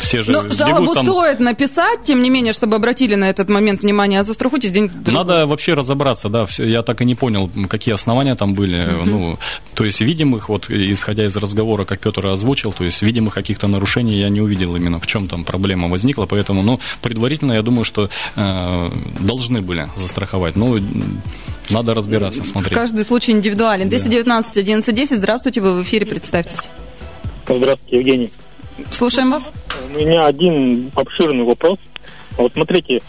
Все 0.00 0.22
же 0.22 0.32
Но 0.32 0.48
жалобу 0.50 0.94
там... 0.94 1.06
стоит 1.06 1.40
написать, 1.40 2.04
тем 2.04 2.22
не 2.22 2.30
менее, 2.30 2.52
чтобы 2.52 2.76
обратили 2.76 3.14
на 3.14 3.30
этот 3.30 3.48
момент 3.48 3.82
внимание, 3.82 4.20
а 4.20 4.24
застрахуйтесь 4.24 4.70
день 4.70 4.90
Надо 5.06 5.46
вообще 5.46 5.74
разобраться, 5.74 6.28
да, 6.28 6.44
все, 6.44 6.64
я 6.68 6.82
так 6.82 7.00
и 7.00 7.04
не 7.04 7.14
понял, 7.14 7.50
какие 7.68 7.94
основания 7.94 8.34
там 8.34 8.54
были, 8.54 8.86
ну, 9.04 9.38
то 9.74 9.84
есть 9.84 10.00
видимых, 10.00 10.48
вот, 10.48 10.68
исходя 10.68 11.24
из 11.24 11.36
разговора, 11.36 11.84
как 11.84 12.00
Петр 12.00 12.26
озвучил, 12.26 12.72
то 12.72 12.84
есть 12.84 13.02
видимых 13.02 13.34
каких-то 13.34 13.66
нарушений 13.66 14.18
я 14.18 14.28
не 14.28 14.40
увидел 14.42 14.76
именно, 14.76 15.00
в 15.00 15.06
чем 15.06 15.26
там 15.26 15.44
проблема 15.44 15.88
возникла, 15.88 16.26
поэтому, 16.26 16.62
ну, 16.62 16.80
предварительно 17.00 17.52
я 17.52 17.62
думаю, 17.62 17.84
что 17.84 18.10
э, 18.36 18.90
должны 19.20 19.62
были 19.62 19.88
застраховать, 19.96 20.23
ну, 20.56 20.76
м, 20.76 21.20
надо 21.70 21.94
разбираться, 21.94 22.44
смотреть. 22.44 22.74
Каждый 22.74 23.04
случай 23.04 23.32
индивидуален. 23.32 23.88
219 23.88 24.56
11 24.58 24.94
10. 24.94 25.18
Здравствуйте, 25.18 25.60
вы 25.60 25.78
в 25.80 25.82
эфире, 25.82 26.06
представьтесь. 26.06 26.68
Здравствуйте, 27.46 27.96
Евгений. 27.98 28.30
Слушаем 28.90 29.30
вас. 29.30 29.44
У 29.94 29.98
меня 29.98 30.26
один 30.26 30.90
обширный 30.94 31.44
вопрос. 31.44 31.78
Вот 32.36 32.52
смотрите, 32.54 33.00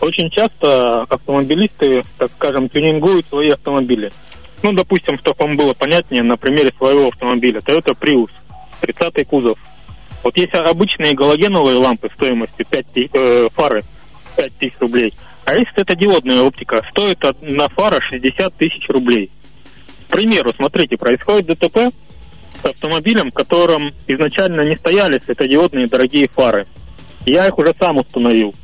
очень 0.00 0.30
часто 0.30 1.02
автомобилисты, 1.04 2.02
так 2.18 2.30
скажем, 2.36 2.68
тюнингуют 2.68 3.26
свои 3.28 3.50
автомобили. 3.50 4.12
Ну, 4.62 4.72
допустим, 4.72 5.18
чтобы 5.18 5.36
вам 5.38 5.56
было 5.56 5.74
понятнее, 5.74 6.22
на 6.22 6.36
примере 6.36 6.72
своего 6.76 7.08
автомобиля. 7.08 7.60
Toyota 7.60 7.96
Prius, 7.98 8.30
30 8.80 9.24
кузов. 9.26 9.58
Вот 10.22 10.36
есть 10.36 10.54
обычные 10.54 11.14
галогеновые 11.14 11.76
лампы 11.78 12.10
стоимостью 12.14 12.64
5 12.68 12.86
ти- 12.94 13.10
э, 13.12 13.48
фары 13.54 13.82
5 14.36 14.52
тысяч 14.58 14.74
рублей. 14.80 15.12
А 15.44 15.54
есть 15.54 15.70
светодиодная 15.74 16.40
оптика, 16.42 16.82
стоит 16.90 17.22
одна 17.24 17.68
фара 17.68 18.00
60 18.00 18.54
тысяч 18.54 18.88
рублей. 18.88 19.30
К 20.08 20.12
примеру, 20.12 20.52
смотрите, 20.56 20.96
происходит 20.96 21.46
ДТП 21.46 21.92
с 22.62 22.64
автомобилем, 22.64 23.30
в 23.30 23.34
котором 23.34 23.92
изначально 24.06 24.62
не 24.62 24.76
стояли 24.76 25.20
светодиодные 25.22 25.86
дорогие 25.86 26.28
фары. 26.28 26.66
Я 27.26 27.46
их 27.46 27.58
уже 27.58 27.74
сам 27.78 27.98
установил. 27.98 28.54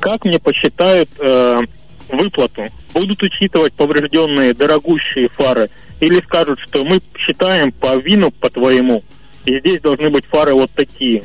Как 0.00 0.24
мне 0.24 0.40
посчитают 0.40 1.08
э, 1.20 1.60
выплату? 2.08 2.66
Будут 2.92 3.22
учитывать 3.22 3.72
поврежденные 3.74 4.54
дорогущие 4.54 5.28
фары? 5.28 5.70
Или 6.00 6.20
скажут, 6.20 6.58
что 6.60 6.84
мы 6.84 7.00
считаем 7.16 7.70
по 7.70 7.96
вину 7.96 8.32
по 8.32 8.50
твоему, 8.50 9.04
и 9.44 9.60
здесь 9.60 9.80
должны 9.80 10.10
быть 10.10 10.24
фары 10.24 10.54
вот 10.54 10.70
такие? 10.72 11.24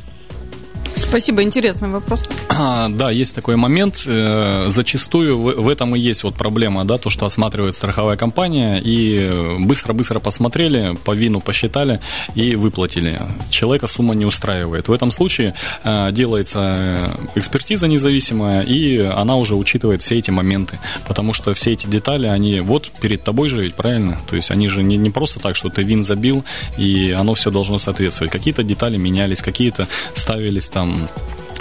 Спасибо, 0.98 1.44
интересный 1.44 1.90
вопрос. 1.90 2.28
А, 2.50 2.90
Да, 2.90 3.12
есть 3.12 3.36
такой 3.36 3.56
момент. 3.56 4.04
Э, 4.08 4.66
Зачастую 4.68 5.38
в 5.38 5.68
в 5.68 5.70
этом 5.70 5.96
и 5.96 6.00
есть 6.00 6.24
вот 6.24 6.36
проблема, 6.36 6.86
да, 6.86 6.98
то, 6.98 7.10
что 7.10 7.26
осматривает 7.26 7.76
страховая 7.76 8.16
компания, 8.16 8.80
и 8.80 9.58
быстро-быстро 9.60 10.20
посмотрели, 10.20 10.96
по 11.04 11.12
вину 11.12 11.42
посчитали 11.42 12.00
и 12.36 12.56
выплатили. 12.56 13.20
Человека 13.50 13.88
сумма 13.88 14.16
не 14.16 14.26
устраивает. 14.26 14.88
В 14.88 14.94
этом 14.94 15.12
случае 15.12 15.54
э, 15.84 16.12
делается 16.14 16.60
э, 16.76 17.10
экспертиза 17.36 17.88
независимая, 17.88 18.62
и 18.62 18.98
она 19.00 19.36
уже 19.36 19.56
учитывает 19.56 20.02
все 20.02 20.18
эти 20.18 20.32
моменты, 20.32 20.80
потому 21.06 21.34
что 21.34 21.54
все 21.54 21.74
эти 21.74 21.86
детали, 21.88 22.28
они 22.28 22.62
вот 22.62 22.90
перед 23.02 23.24
тобой 23.24 23.50
же 23.50 23.62
ведь, 23.62 23.76
правильно? 23.76 24.18
То 24.30 24.38
есть 24.38 24.52
они 24.52 24.70
же 24.70 24.84
не, 24.84 24.96
не 24.96 25.10
просто 25.10 25.40
так, 25.40 25.58
что 25.58 25.70
ты 25.70 25.84
вин 25.84 26.04
забил, 26.04 26.46
и 26.78 27.12
оно 27.12 27.34
все 27.34 27.52
должно 27.52 27.78
соответствовать. 27.78 28.32
Какие-то 28.32 28.64
детали 28.64 28.96
менялись, 28.98 29.42
какие-то 29.42 29.88
ставились 30.16 30.70
там 30.70 30.87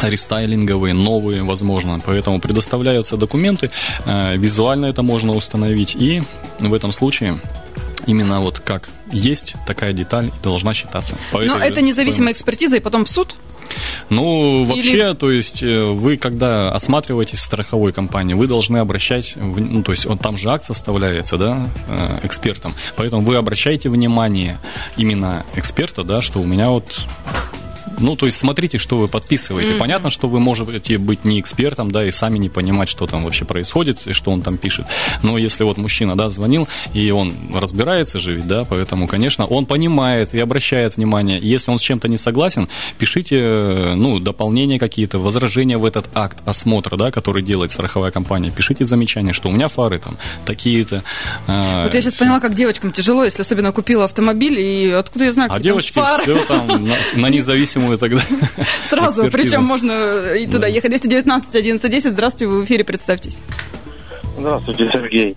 рестайлинговые, 0.02 0.94
новые, 0.94 1.42
возможно. 1.42 2.00
Поэтому 2.04 2.40
предоставляются 2.40 3.16
документы, 3.16 3.70
э, 4.04 4.36
визуально 4.36 4.86
это 4.86 5.02
можно 5.02 5.32
установить, 5.32 5.94
и 5.94 6.22
в 6.58 6.74
этом 6.74 6.92
случае 6.92 7.36
именно 8.06 8.40
вот 8.40 8.60
как 8.60 8.90
есть 9.10 9.54
такая 9.66 9.92
деталь 9.92 10.30
должна 10.42 10.74
считаться. 10.74 11.16
По 11.32 11.40
Но 11.40 11.58
это 11.58 11.80
независимая 11.80 12.34
стоимости. 12.34 12.36
экспертиза, 12.38 12.76
и 12.76 12.80
потом 12.80 13.04
в 13.04 13.08
суд? 13.08 13.34
Ну, 14.10 14.64
вообще, 14.64 14.90
Или- 14.90 15.14
то 15.14 15.30
есть 15.30 15.62
э, 15.62 15.84
вы, 15.84 16.16
когда 16.16 16.70
осматриваетесь 16.70 17.38
в 17.38 17.42
страховой 17.42 17.92
компании, 17.92 18.34
вы 18.34 18.46
должны 18.46 18.78
обращать, 18.78 19.34
ну, 19.36 19.82
то 19.82 19.90
есть 19.90 20.06
он, 20.06 20.18
там 20.18 20.36
же 20.36 20.50
акт 20.50 20.62
составляется, 20.62 21.36
да, 21.36 21.68
э, 21.88 22.20
экспертом, 22.22 22.74
поэтому 22.94 23.22
вы 23.22 23.36
обращаете 23.36 23.88
внимание 23.88 24.58
именно 24.96 25.44
эксперта, 25.56 26.04
да, 26.04 26.22
что 26.22 26.38
у 26.38 26.44
меня 26.44 26.70
вот 26.70 27.00
ну, 27.99 28.16
то 28.16 28.27
есть 28.27 28.38
смотрите, 28.38 28.79
что 28.79 28.99
вы 28.99 29.09
подписываете. 29.09 29.70
Мгм. 29.70 29.79
Понятно, 29.81 30.11
что 30.11 30.29
вы 30.29 30.40
можете 30.40 30.99
быть 30.99 31.25
не 31.25 31.40
экспертом, 31.40 31.90
да, 31.90 32.05
и 32.07 32.11
сами 32.11 32.38
не 32.38 32.49
понимать, 32.49 32.88
что 32.88 33.07
там 33.07 33.25
вообще 33.25 33.44
происходит 33.44 34.07
и 34.07 34.12
что 34.12 34.31
он 34.31 34.42
там 34.42 34.57
пишет. 34.59 34.87
Но 35.22 35.38
если 35.38 35.64
вот 35.64 35.77
мужчина, 35.79 36.16
да, 36.16 36.29
звонил, 36.29 36.68
и 36.94 37.11
он 37.11 37.35
разбирается 37.55 38.18
же 38.18 38.35
ведь, 38.35 38.46
да, 38.46 38.64
поэтому, 38.64 39.07
конечно, 39.09 39.46
он 39.46 39.66
понимает 39.66 40.35
и 40.35 40.40
обращает 40.40 40.96
внимание. 40.96 41.38
Если 41.40 41.70
он 41.70 41.79
с 41.79 41.83
чем-то 41.83 42.09
не 42.09 42.16
согласен, 42.16 42.68
пишите, 42.99 43.92
ну, 43.94 44.18
дополнения 44.20 44.79
какие-то, 44.79 45.18
возражения 45.18 45.79
в 45.79 45.85
этот 45.85 46.07
акт 46.14 46.38
осмотра, 46.46 46.96
да, 46.96 47.11
который 47.11 47.42
делает 47.42 47.70
страховая 47.70 48.11
компания. 48.11 48.51
Пишите 48.51 48.85
замечания, 48.85 49.33
что 49.33 49.49
у 49.49 49.53
меня 49.53 49.68
фары 49.68 49.99
там 49.99 50.16
такие-то. 50.44 51.03
э, 51.46 51.83
Вот 51.85 51.94
я 51.94 52.01
сейчас 52.01 52.14
всё. 52.14 52.25
поняла, 52.25 52.40
как 52.40 52.55
девочкам 52.55 52.92
тяжело, 52.92 53.25
если 53.25 53.42
особенно 53.42 53.72
купила 53.72 54.05
автомобиль, 54.05 54.59
и 54.59 54.90
откуда 54.90 55.27
я 55.27 55.33
знаю, 55.33 55.51
А 55.53 55.61
девочки 55.61 55.92
фары? 55.94 56.22
все 56.22 56.44
там 56.46 56.66
на, 56.85 56.94
на 57.14 57.27
независимую 57.76 57.98
тогда. 57.98 58.20
Сразу, 58.84 59.30
причем 59.30 59.64
можно 59.64 60.34
и 60.34 60.46
туда 60.46 60.60
Да. 60.60 60.66
ехать. 60.68 60.90
219 60.90 61.54
11 61.56 61.90
10. 61.90 62.12
Здравствуйте, 62.12 62.46
вы 62.52 62.60
в 62.62 62.64
эфире, 62.64 62.84
представьтесь. 62.84 63.38
Здравствуйте, 64.38 64.88
Сергей. 64.92 65.36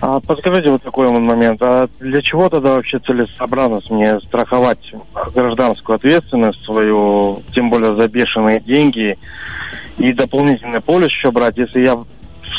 А, 0.00 0.20
подскажите 0.20 0.70
вот 0.70 0.82
такой 0.82 1.08
вот 1.08 1.20
момент. 1.20 1.60
А 1.62 1.88
для 2.00 2.20
чего 2.20 2.48
тогда 2.50 2.74
вообще 2.74 2.98
целесообразность 2.98 3.90
мне 3.90 4.20
страховать 4.20 4.92
гражданскую 5.34 5.96
ответственность 5.96 6.62
свою, 6.64 7.42
тем 7.54 7.70
более 7.70 7.96
за 7.96 8.08
бешеные 8.08 8.60
деньги 8.60 9.18
и 9.98 10.12
дополнительный 10.12 10.80
полис 10.82 11.08
еще 11.08 11.30
брать, 11.30 11.56
если 11.56 11.80
я 11.82 11.94
в 11.96 12.06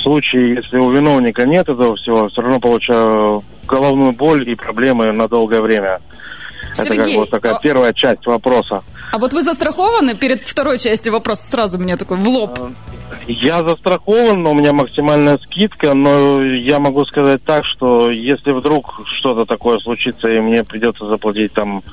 случае, 0.02 0.56
если 0.56 0.78
у 0.78 0.90
виновника 0.92 1.46
нет 1.46 1.70
этого 1.70 1.96
всего, 1.96 2.28
все 2.30 2.42
равно 2.42 2.60
получаю 2.60 3.44
головную 3.68 4.14
боль 4.14 4.50
и 4.50 4.56
проблемы 4.56 5.12
на 5.12 5.28
долгое 5.28 5.62
время. 5.62 6.00
Это 6.74 6.86
как 6.86 6.88
Сергей, 6.88 7.16
бы 7.16 7.22
вот 7.22 7.30
такая 7.30 7.54
а- 7.56 7.60
первая 7.60 7.94
часть 7.94 8.26
вопроса. 8.26 8.84
А 9.12 9.20
вот 9.20 9.34
вы 9.34 9.42
застрахованы 9.42 10.16
перед 10.16 10.48
второй 10.48 10.80
частью 10.80 11.14
вопроса 11.14 11.48
сразу 11.48 11.78
мне 11.78 11.98
такой 11.98 12.18
в 12.18 12.28
лоб. 12.28 12.60
Я 13.28 13.64
застрахован, 13.64 14.42
но 14.42 14.52
у 14.52 14.54
меня 14.54 14.74
максимальная 14.74 15.38
скидка, 15.38 15.94
но 15.94 16.44
я 16.44 16.80
могу 16.80 17.06
сказать 17.06 17.44
так, 17.44 17.64
что 17.66 18.10
если 18.10 18.52
вдруг 18.52 19.02
что-то 19.06 19.46
такое 19.46 19.80
случится, 19.80 20.28
и 20.28 20.40
мне 20.40 20.64
придется 20.64 21.06
заплатить 21.06 21.54
там, 21.54 21.84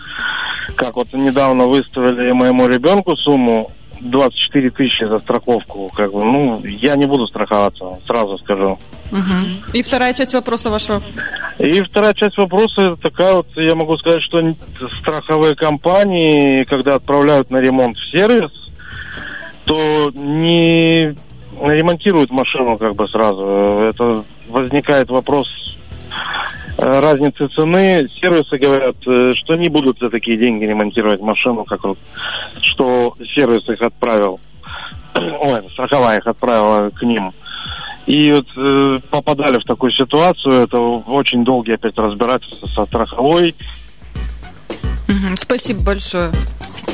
как 0.77 0.97
вот 0.97 1.13
недавно 1.13 1.67
выставили 1.67 2.33
моему 2.33 2.67
ребенку 2.67 3.17
сумму 3.17 3.71
24 4.05 4.71
тысячи 4.71 5.05
за 5.09 5.19
страховку, 5.19 5.91
как 5.95 6.13
бы, 6.13 6.23
ну, 6.25 6.63
я 6.65 6.95
не 6.97 7.07
буду 7.07 7.27
страховаться, 7.27 7.99
сразу 8.07 8.39
скажу. 8.39 8.79
Мгм. 9.11 9.63
И 9.73 9.83
вторая 9.83 10.13
часть 10.13 10.35
вопроса 10.35 10.71
вашего. 10.71 11.03
И 11.59 11.83
вторая 11.83 12.15
часть 12.15 12.37
вопроса 12.37 12.97
такая 12.97 13.35
вот, 13.35 13.47
я 13.57 13.75
могу 13.75 13.97
сказать, 13.99 14.23
что 14.23 14.41
страховые 15.01 15.55
компании, 15.55 16.65
когда 16.65 16.97
отправляют 16.97 17.51
на 17.51 17.59
ремонт 17.59 17.97
в 17.97 18.11
сервис, 18.11 18.51
то 19.65 20.11
не 20.15 21.15
ремонтируют 21.63 22.31
машину 22.31 22.77
как 22.77 22.95
бы 22.95 23.09
сразу. 23.09 23.45
Это 23.89 24.25
возникает 24.49 25.09
вопрос 25.09 25.49
разницы 26.77 27.49
цены. 27.49 28.09
Сервисы 28.21 28.59
говорят, 28.59 28.97
э, 29.07 29.33
что 29.37 29.57
не 29.57 29.69
будут 29.69 29.99
за 29.99 30.11
такие 30.11 30.37
деньги 30.37 30.65
ремонтировать 30.65 31.21
машину, 31.21 31.65
как 31.65 31.85
вот, 31.85 31.99
что 32.61 33.15
сервис 33.35 33.69
их 33.69 33.81
отправил. 33.83 34.41
Ой, 35.15 35.61
страховая 35.73 36.19
их 36.19 36.27
отправила 36.27 36.91
к 36.91 37.03
ним. 37.03 37.33
И 38.07 38.33
вот 38.33 38.47
э, 38.57 39.01
попадали 39.11 39.59
в 39.59 39.65
такую 39.65 39.93
ситуацию, 39.93 40.65
это 40.65 40.79
очень 40.79 41.45
долгие 41.45 41.75
опять 41.75 41.97
разбирательства 41.97 42.67
со 42.67 42.87
страховой. 42.87 43.55
Мгм. 45.07 45.37
Спасибо 45.37 45.83
большое. 45.83 46.33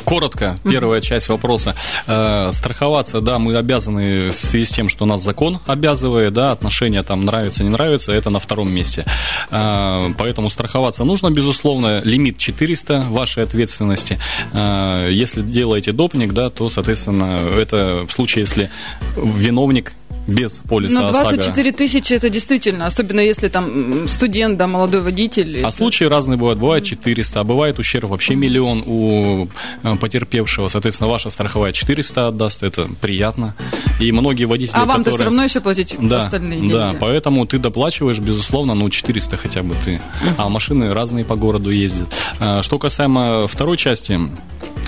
Коротко, 0.05 0.59
первая 0.65 1.01
часть 1.01 1.29
вопроса. 1.29 1.75
Э, 2.07 2.51
страховаться, 2.53 3.21
да, 3.21 3.39
мы 3.39 3.57
обязаны 3.57 4.31
в 4.31 4.35
связи 4.35 4.65
с 4.65 4.71
тем, 4.71 4.89
что 4.89 5.05
нас 5.05 5.23
закон 5.23 5.61
обязывает, 5.67 6.33
да, 6.33 6.51
отношения 6.51 7.03
там 7.03 7.21
нравится, 7.21 7.63
не 7.63 7.69
нравится, 7.69 8.13
это 8.13 8.31
на 8.31 8.41
втором 8.41 8.73
месте. 8.73 9.05
Э, 9.51 10.13
поэтому 10.19 10.49
страховаться 10.49 11.05
нужно, 11.05 11.31
безусловно. 11.31 12.01
Лимит 12.03 12.39
400 12.39 13.07
вашей 13.09 13.45
ответственности. 13.45 14.19
Э, 14.53 15.09
если 15.13 15.43
делаете 15.43 15.93
допник, 15.93 16.33
да, 16.33 16.51
то, 16.51 16.71
соответственно, 16.71 17.39
это 17.57 18.05
в 18.09 18.13
случае, 18.13 18.45
если 18.45 18.71
виновник 19.17 19.93
без 20.31 20.59
полиса 20.69 21.01
Но 21.01 21.09
ОСАГО. 21.09 21.31
24 21.37 21.73
тысячи 21.73 22.13
это 22.15 22.31
действительно, 22.31 22.87
особенно 22.87 23.21
если 23.21 23.49
там 23.49 24.07
студент, 24.09 24.57
да, 24.59 24.67
молодой 24.67 25.03
водитель. 25.03 25.57
А 25.57 25.69
это- 25.69 25.71
случаи 25.71 26.05
разные 26.05 26.37
бывают. 26.37 26.59
Бывает 26.59 26.85
400, 26.85 27.41
а 27.41 27.45
бывает 27.45 27.79
ущерб 27.79 28.11
вообще 28.11 28.35
миллион 28.35 28.83
у 28.87 29.49
э, 29.83 29.97
потерпевшего. 29.97 30.69
Соответственно, 30.69 31.09
ваша 31.11 31.31
страховая 31.31 31.73
400 31.73 32.29
отдаст, 32.29 32.63
это 32.63 32.89
приятно. 33.01 33.55
И 34.01 34.13
многие 34.13 34.45
водители, 34.45 34.75
А 34.75 34.81
вам-то 34.87 35.11
которые... 35.11 35.15
все 35.17 35.25
равно 35.25 35.45
еще 35.45 35.61
платить 35.61 35.95
Да, 35.99 36.25
остальные 36.27 36.61
деньги. 36.61 36.73
да, 36.73 36.95
поэтому 36.99 37.47
ты 37.47 37.59
доплачиваешь, 37.59 38.19
безусловно, 38.19 38.75
ну, 38.75 38.89
400 38.91 39.37
хотя 39.37 39.63
бы 39.63 39.75
ты. 39.85 40.01
А 40.39 40.49
машины 40.49 40.95
разные 40.95 41.25
по 41.25 41.37
городу 41.37 41.71
ездят. 41.71 42.09
А, 42.39 42.63
Что 42.63 42.79
касаемо 42.79 43.47
второй 43.49 43.77
части 43.77 44.19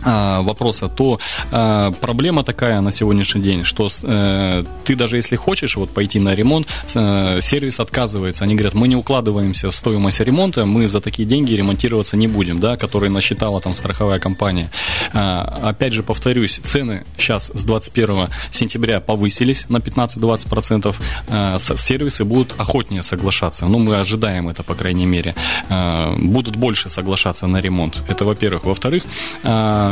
вопроса, 0.05 0.88
то 0.88 1.19
а, 1.51 1.91
проблема 1.93 2.45
такая 2.45 2.81
на 2.81 2.91
сегодняшний 2.91 3.43
день, 3.43 3.65
что 3.65 3.88
э, 4.03 4.65
ты 4.85 4.95
даже 4.95 5.17
если 5.17 5.37
хочешь 5.37 5.77
вот 5.77 5.91
пойти 5.91 6.19
на 6.19 6.35
ремонт, 6.35 6.69
э, 6.95 7.41
сервис 7.41 7.81
отказывается. 7.81 8.45
Они 8.45 8.55
говорят, 8.55 8.75
мы 8.75 8.88
не 8.88 8.97
укладываемся 8.97 9.71
в 9.71 9.77
стоимость 9.77 10.21
ремонта, 10.21 10.65
мы 10.65 10.88
за 10.88 11.01
такие 11.01 11.29
деньги 11.29 11.53
ремонтироваться 11.55 12.17
не 12.17 12.27
будем, 12.27 12.61
да, 12.61 12.77
которые 12.77 13.11
насчитала 13.11 13.61
там 13.61 13.75
страховая 13.75 14.19
компания. 14.19 14.71
А, 15.12 15.71
опять 15.71 15.93
же, 15.93 16.03
повторюсь, 16.03 16.61
цены 16.65 17.05
сейчас 17.17 17.51
с 17.55 17.65
21 17.65 18.29
сентября 18.51 19.01
повысились 19.01 19.67
на 19.69 19.79
15-20%. 19.79 20.95
А, 21.29 21.59
с- 21.59 21.77
сервисы 21.77 22.25
будут 22.25 22.55
охотнее 22.59 23.03
соглашаться. 23.03 23.67
Ну, 23.67 23.79
мы 23.79 23.97
ожидаем 23.97 24.49
это, 24.49 24.62
по 24.62 24.75
крайней 24.75 25.07
мере. 25.07 25.35
А, 25.69 26.15
будут 26.17 26.57
больше 26.57 26.88
соглашаться 26.88 27.47
на 27.47 27.61
ремонт. 27.61 28.01
Это, 28.09 28.25
во-первых. 28.25 28.65
Во-вторых, 28.65 29.03
а, 29.45 29.91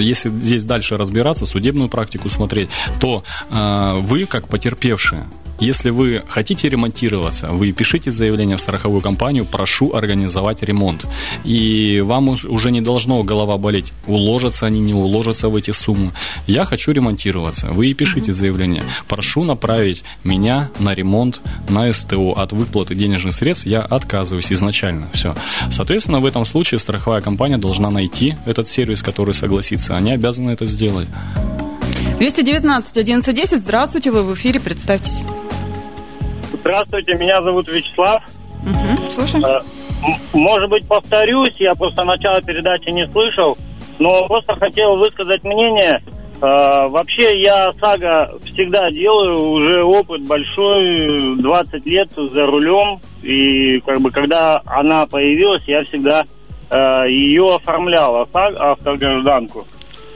если 0.00 0.30
здесь 0.30 0.64
дальше 0.64 0.96
разбираться, 0.96 1.44
судебную 1.44 1.88
практику 1.88 2.30
смотреть, 2.30 2.68
то 3.00 3.24
а, 3.50 3.94
вы, 3.94 4.26
как 4.26 4.48
потерпевшие, 4.48 5.26
если 5.60 5.90
вы 5.90 6.22
хотите 6.28 6.68
ремонтироваться, 6.68 7.48
вы 7.48 7.72
пишите 7.72 8.10
заявление 8.10 8.56
в 8.56 8.60
страховую 8.60 9.00
компанию, 9.02 9.44
прошу 9.44 9.92
организовать 9.94 10.62
ремонт. 10.62 11.04
И 11.44 12.00
вам 12.00 12.28
уж- 12.30 12.44
уже 12.44 12.70
не 12.70 12.80
должно 12.80 13.22
голова 13.22 13.58
болеть, 13.58 13.92
уложатся 14.06 14.66
они, 14.66 14.80
не 14.80 14.94
уложатся 14.94 15.48
в 15.48 15.56
эти 15.56 15.70
суммы. 15.72 16.12
Я 16.46 16.64
хочу 16.64 16.92
ремонтироваться. 16.92 17.68
Вы 17.68 17.88
и 17.90 17.94
пишите 17.94 18.32
заявление. 18.32 18.82
Прошу 19.08 19.44
направить 19.44 20.02
меня 20.24 20.70
на 20.78 20.94
ремонт 20.94 21.40
на 21.68 21.92
СТО. 21.92 22.32
От 22.32 22.52
выплаты 22.52 22.94
денежных 22.94 23.34
средств 23.34 23.66
я 23.66 23.82
отказываюсь 23.82 24.52
изначально. 24.52 25.08
Все. 25.12 25.34
Соответственно, 25.72 26.20
в 26.20 26.26
этом 26.26 26.44
случае 26.44 26.78
страховая 26.80 27.20
компания 27.20 27.58
должна 27.58 27.90
найти 27.90 28.36
этот 28.46 28.68
сервис, 28.68 29.02
который 29.02 29.34
согласится. 29.34 29.96
Они 29.96 30.12
обязаны 30.12 30.50
это 30.50 30.66
сделать. 30.66 31.08
219 32.18 32.96
1110, 32.98 33.60
здравствуйте, 33.60 34.10
вы 34.10 34.24
в 34.24 34.34
эфире, 34.34 34.60
представьтесь. 34.60 35.22
Здравствуйте, 36.60 37.14
меня 37.14 37.40
зовут 37.42 37.68
Вячеслав. 37.68 38.22
Мгм, 38.62 39.10
слушаем. 39.10 39.44
Э, 39.44 39.60
Может 40.32 40.68
быть, 40.70 40.86
повторюсь, 40.86 41.54
я 41.58 41.74
просто 41.74 42.04
начало 42.04 42.40
передачи 42.42 42.90
не 42.90 43.06
слышал, 43.08 43.56
но 43.98 44.26
просто 44.26 44.54
хотел 44.56 44.96
высказать 44.96 45.42
мнение. 45.44 46.02
Э, 46.42 46.88
Вообще, 46.88 47.40
я 47.42 47.72
САГА 47.80 48.32
всегда 48.44 48.90
делаю, 48.90 49.38
уже 49.50 49.82
опыт 49.84 50.22
большой, 50.26 51.36
20 51.36 51.86
лет 51.86 52.10
за 52.16 52.46
рулем, 52.46 53.00
и 53.22 53.80
как 53.80 54.00
бы 54.00 54.10
когда 54.10 54.62
она 54.66 55.06
появилась, 55.06 55.62
я 55.66 55.80
всегда 55.84 56.24
э, 56.70 57.04
ее 57.10 57.56
оформлял, 57.56 58.22
АСАГ- 58.22 58.56
автогражданку. 58.56 59.66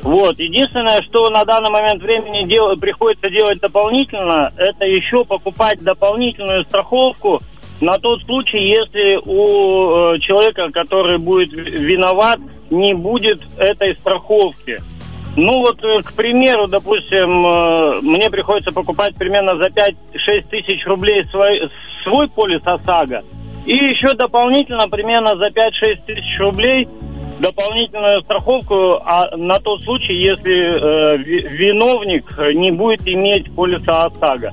Вот, 0.05 0.39
единственное, 0.39 1.01
что 1.03 1.31
на 1.31 1.45
данный 1.47 1.71
момент 1.71 2.03
времени 2.03 2.47
дел- 2.47 2.77
приходится 2.77 3.31
делать 3.31 3.59
дополнительно, 3.61 4.53
это 4.59 4.85
еще 4.85 5.25
покупать 5.25 5.83
дополнительную 5.83 6.65
страховку 6.65 7.41
на 7.81 7.95
тот 7.95 8.23
случай, 8.25 8.59
если 8.59 9.19
у 9.25 10.15
э, 10.15 10.19
человека, 10.19 10.71
который 10.71 11.17
будет 11.17 11.53
виноват, 11.53 12.39
не 12.69 12.93
будет 12.93 13.41
этой 13.57 13.95
страховки. 13.95 14.83
Ну 15.37 15.61
вот, 15.61 15.83
э, 15.83 16.03
к 16.03 16.13
примеру, 16.13 16.67
допустим, 16.67 17.47
э, 17.47 18.01
мне 18.03 18.29
приходится 18.29 18.73
покупать 18.73 19.15
примерно 19.15 19.57
за 19.57 19.71
5-6 19.71 19.95
тысяч 20.51 20.87
рублей 20.87 21.25
свой, 21.31 21.71
свой 22.03 22.29
полис 22.29 22.61
ОСАГО, 22.63 23.23
и 23.65 23.73
еще 23.73 24.13
дополнительно 24.13 24.87
примерно 24.87 25.35
за 25.37 25.47
5-6 25.47 26.05
тысяч 26.07 26.39
рублей 26.39 26.87
дополнительную 27.45 28.23
страховку 28.23 29.01
а 29.05 29.37
на 29.37 29.59
тот 29.61 29.83
случай, 29.83 30.15
если 30.15 30.55
э, 30.55 31.17
ви- 31.19 31.47
виновник 31.49 32.25
э, 32.39 32.53
не 32.53 32.71
будет 32.71 33.07
иметь 33.07 33.55
полиса 33.55 34.05
ОСАГО. 34.07 34.53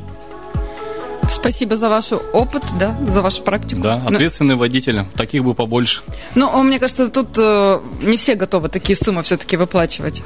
Спасибо 1.32 1.76
за 1.76 1.90
ваш 1.90 2.12
опыт, 2.34 2.64
да, 2.80 2.96
за 3.08 3.22
вашу 3.22 3.42
практику. 3.44 3.82
Да, 3.82 4.02
Ну, 4.04 4.14
ответственные 4.16 4.58
водители, 4.58 5.08
таких 5.16 5.44
бы 5.44 5.54
побольше. 5.54 6.02
Ну, 6.36 6.62
мне 6.62 6.78
кажется, 6.80 7.08
тут 7.10 7.38
э, 7.38 7.80
не 8.02 8.18
все 8.18 8.36
готовы 8.36 8.70
такие 8.70 8.96
суммы 8.96 9.24
все-таки 9.24 9.58
выплачивать. 9.58 10.22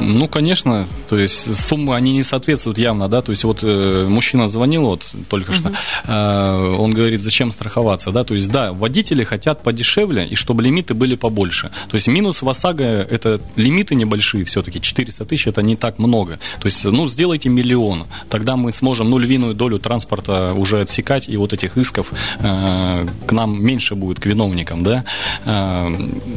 Ну, 0.00 0.28
конечно, 0.28 0.86
то 1.08 1.18
есть 1.18 1.58
суммы, 1.58 1.96
они 1.96 2.12
не 2.12 2.22
соответствуют 2.22 2.78
явно, 2.78 3.08
да, 3.08 3.22
то 3.22 3.30
есть 3.30 3.44
вот 3.44 3.60
э, 3.62 4.06
мужчина 4.08 4.48
звонил 4.48 4.82
вот 4.82 5.06
только 5.28 5.52
что, 5.52 5.72
э, 6.04 6.76
он 6.78 6.92
говорит, 6.92 7.22
зачем 7.22 7.50
страховаться, 7.50 8.10
да, 8.10 8.24
то 8.24 8.34
есть 8.34 8.50
да, 8.50 8.72
водители 8.72 9.24
хотят 9.24 9.62
подешевле 9.62 10.26
и 10.26 10.34
чтобы 10.34 10.62
лимиты 10.62 10.94
были 10.94 11.16
побольше, 11.16 11.70
то 11.88 11.94
есть 11.96 12.06
минус 12.06 12.42
в 12.42 12.48
ОСАГО 12.48 12.84
это 12.84 13.40
лимиты 13.56 13.94
небольшие 13.94 14.44
все-таки, 14.44 14.80
400 14.80 15.24
тысяч 15.24 15.46
это 15.46 15.62
не 15.62 15.76
так 15.76 15.98
много, 15.98 16.38
то 16.60 16.66
есть, 16.66 16.84
ну, 16.84 17.06
сделайте 17.06 17.48
миллион, 17.48 18.06
тогда 18.28 18.56
мы 18.56 18.72
сможем, 18.72 19.10
ну, 19.10 19.18
львиную 19.18 19.54
долю 19.54 19.78
транспорта 19.78 20.49
уже 20.54 20.80
отсекать 20.80 21.28
и 21.28 21.36
вот 21.36 21.52
этих 21.52 21.76
исков 21.76 22.12
э, 22.40 23.06
к 23.26 23.32
нам 23.32 23.62
меньше 23.62 23.94
будет, 23.94 24.20
к 24.20 24.26
виновникам, 24.26 24.82
да, 24.82 25.04
Э, 25.44 25.88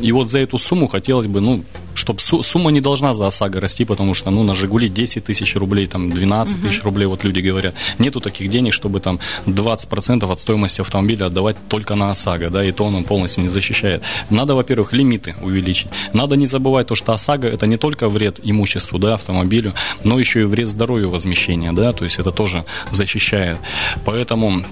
и 0.02 0.12
вот 0.12 0.30
за 0.30 0.40
эту 0.40 0.58
сумму 0.58 0.88
хотелось 0.88 1.28
бы, 1.28 1.42
ну, 1.42 1.64
чтобы 2.04 2.20
сумма 2.20 2.72
не 2.72 2.82
должна 2.82 3.14
за 3.14 3.28
ОСАГО 3.28 3.62
расти, 3.62 3.86
потому 3.86 4.14
что, 4.14 4.30
ну, 4.30 4.44
на 4.44 4.54
«Жигули» 4.54 4.90
10 4.90 5.24
тысяч 5.24 5.56
рублей, 5.56 5.88
там, 5.88 6.12
12 6.12 6.62
тысяч 6.62 6.84
рублей, 6.84 7.06
вот 7.06 7.24
люди 7.24 7.40
говорят. 7.40 7.76
Нету 7.98 8.20
таких 8.20 8.50
денег, 8.50 8.74
чтобы 8.74 9.00
там 9.00 9.20
20% 9.46 10.30
от 10.30 10.40
стоимости 10.40 10.82
автомобиля 10.82 11.28
отдавать 11.28 11.56
только 11.70 11.96
на 11.96 12.12
ОСАГО, 12.12 12.50
да, 12.50 12.62
и 12.62 12.74
то 12.74 12.84
он 12.84 13.04
полностью 13.06 13.44
не 13.44 13.50
защищает. 13.50 14.04
Надо, 14.30 14.54
во-первых, 14.54 14.92
лимиты 14.92 15.36
увеличить. 15.42 15.88
Надо 16.12 16.36
не 16.36 16.46
забывать 16.46 16.88
то, 16.88 16.96
что 16.96 17.14
ОСАГО– 17.14 17.48
это 17.54 17.68
не 17.68 17.78
только 17.78 18.10
вред 18.10 18.42
имуществу, 18.44 19.00
да, 19.00 19.14
автомобилю, 19.14 19.74
но 20.04 20.20
еще 20.20 20.42
и 20.42 20.44
вред 20.44 20.68
здоровью 20.68 21.10
возмещения, 21.10 21.72
да, 21.72 21.94
то 21.94 22.04
есть 22.04 22.20
это 22.20 22.32
тоже 22.32 22.66
защищает. 22.92 23.58
Поэтому 24.04 24.66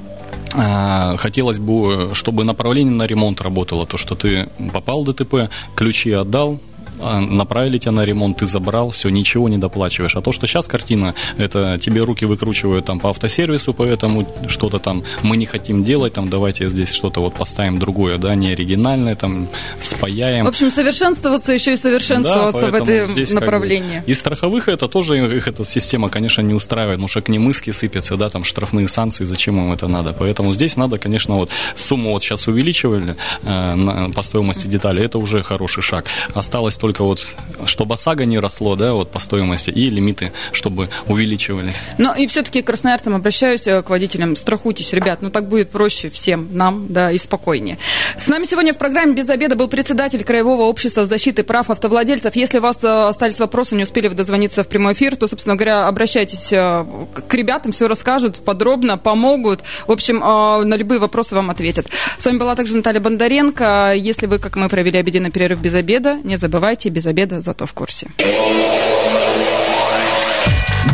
а, 0.53 1.15
Хотелось 1.17 1.59
бы, 1.59 2.11
чтобы 2.13 2.43
направление 2.43 2.93
на 2.93 3.03
ремонт 3.03 3.41
работало. 3.41 3.85
То, 3.85 3.97
что 3.97 4.15
ты 4.15 4.49
попал 4.73 5.03
в 5.03 5.13
ДТП, 5.13 5.49
ключи 5.75 6.11
отдал, 6.11 6.59
направили 7.01 7.77
тебя 7.77 7.91
на 7.91 8.01
ремонт, 8.01 8.37
ты 8.37 8.45
забрал, 8.45 8.91
все, 8.91 9.09
ничего 9.09 9.49
не 9.49 9.57
доплачиваешь. 9.57 10.15
А 10.15 10.21
то, 10.21 10.31
что 10.31 10.47
сейчас 10.47 10.67
картина, 10.67 11.13
это 11.37 11.77
тебе 11.79 12.03
руки 12.03 12.25
выкручивают 12.25 12.85
там 12.85 12.99
по 12.99 13.09
автосервису, 13.09 13.73
поэтому 13.73 14.27
что-то 14.47 14.79
там 14.79 15.03
мы 15.23 15.37
не 15.37 15.45
хотим 15.45 15.83
делать, 15.83 16.13
там 16.13 16.29
давайте 16.29 16.69
здесь 16.69 16.93
что-то 16.93 17.21
вот 17.21 17.33
поставим 17.33 17.79
другое, 17.79 18.17
да, 18.17 18.35
не 18.35 18.51
оригинальное, 18.51 19.15
там 19.15 19.47
спаяем. 19.81 20.45
В 20.45 20.49
общем, 20.49 20.69
совершенствоваться 20.71 21.53
еще 21.53 21.73
и 21.73 21.77
совершенствоваться 21.77 22.67
в 22.67 22.71
поэтому 22.71 22.91
этом 22.91 23.13
здесь 23.13 23.29
как 23.29 23.39
бы 23.39 23.45
направлении. 23.45 24.03
И 24.05 24.13
страховых 24.13 24.67
это 24.67 24.87
тоже 24.87 25.17
их 25.17 25.47
эта 25.47 25.65
система, 25.65 26.09
конечно, 26.09 26.41
не 26.41 26.53
устраивает, 26.53 26.97
потому 26.97 27.07
что 27.07 27.21
к 27.21 27.29
ним 27.29 27.49
иски 27.49 27.71
сыпятся, 27.71 28.17
да, 28.17 28.29
там 28.29 28.43
штрафные 28.43 28.87
санкции, 28.87 29.25
зачем 29.25 29.59
им 29.59 29.71
это 29.71 29.87
надо. 29.87 30.13
Поэтому 30.17 30.53
здесь 30.53 30.77
надо, 30.77 30.97
конечно, 30.97 31.35
вот 31.37 31.49
сумму 31.75 32.11
вот 32.11 32.23
сейчас 32.23 32.47
увеличивали 32.47 33.15
э, 33.43 33.75
на- 33.75 34.09
по 34.11 34.21
стоимости 34.21 34.67
деталей, 34.67 35.05
это 35.05 35.17
уже 35.17 35.43
хороший 35.43 35.83
шаг. 35.83 36.05
Осталось 36.33 36.77
только 36.77 36.90
вот, 36.99 37.25
чтобы 37.65 37.93
ОСАГО 37.93 38.25
не 38.25 38.39
росло, 38.39 38.75
да, 38.75 38.93
вот 38.93 39.11
по 39.11 39.19
стоимости, 39.19 39.69
и 39.69 39.89
лимиты, 39.89 40.31
чтобы 40.51 40.89
увеличивались. 41.07 41.75
Но 41.97 42.13
и 42.15 42.27
все-таки 42.27 42.61
красноярцам 42.61 43.15
обращаюсь 43.15 43.67
э, 43.67 43.81
к 43.81 43.89
водителям. 43.89 44.35
Страхуйтесь, 44.35 44.93
ребят, 44.93 45.21
ну 45.21 45.29
так 45.29 45.47
будет 45.47 45.69
проще 45.69 46.09
всем 46.09 46.49
нам, 46.51 46.87
да, 46.89 47.11
и 47.11 47.17
спокойнее. 47.17 47.77
С 48.17 48.27
нами 48.27 48.43
сегодня 48.43 48.73
в 48.73 48.77
программе 48.77 49.13
«Без 49.13 49.29
обеда» 49.29 49.55
был 49.55 49.67
председатель 49.67 50.23
Краевого 50.23 50.63
общества 50.63 51.05
защиты 51.05 51.43
прав 51.43 51.69
автовладельцев. 51.69 52.35
Если 52.35 52.59
у 52.59 52.61
вас 52.61 52.83
э, 52.83 52.87
остались 52.87 53.39
вопросы, 53.39 53.75
не 53.75 53.83
успели 53.83 54.07
вы 54.07 54.15
дозвониться 54.15 54.63
в 54.63 54.67
прямой 54.67 54.93
эфир, 54.93 55.15
то, 55.15 55.27
собственно 55.27 55.55
говоря, 55.55 55.87
обращайтесь 55.87 56.51
э, 56.51 56.85
к 57.27 57.33
ребятам, 57.33 57.71
все 57.71 57.87
расскажут 57.87 58.39
подробно, 58.43 58.97
помогут. 58.97 59.61
В 59.87 59.91
общем, 59.91 60.19
на 60.19 60.75
любые 60.75 60.99
вопросы 60.99 61.35
вам 61.35 61.49
ответят. 61.49 61.87
С 62.17 62.25
вами 62.25 62.37
была 62.37 62.55
также 62.55 62.75
Наталья 62.75 62.99
Бондаренко. 62.99 63.93
Если 63.95 64.25
вы, 64.25 64.39
как 64.39 64.55
мы, 64.55 64.69
провели 64.69 64.97
обеденный 64.97 65.31
перерыв 65.31 65.59
без 65.59 65.73
обеда, 65.73 66.19
не 66.23 66.37
забывайте, 66.37 66.80
без 66.89 67.05
обеда, 67.05 67.41
зато 67.41 67.65
в 67.65 67.73
курсе. 67.73 68.07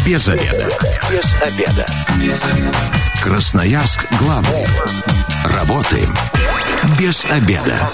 Без 0.06 0.28
обеда. 0.28 0.70
Без 1.10 1.42
обеда. 1.42 1.86
Красноярск 3.22 4.00
главный. 4.20 4.66
Работаем 5.44 6.14
без 7.00 7.26
обеда. 7.26 7.90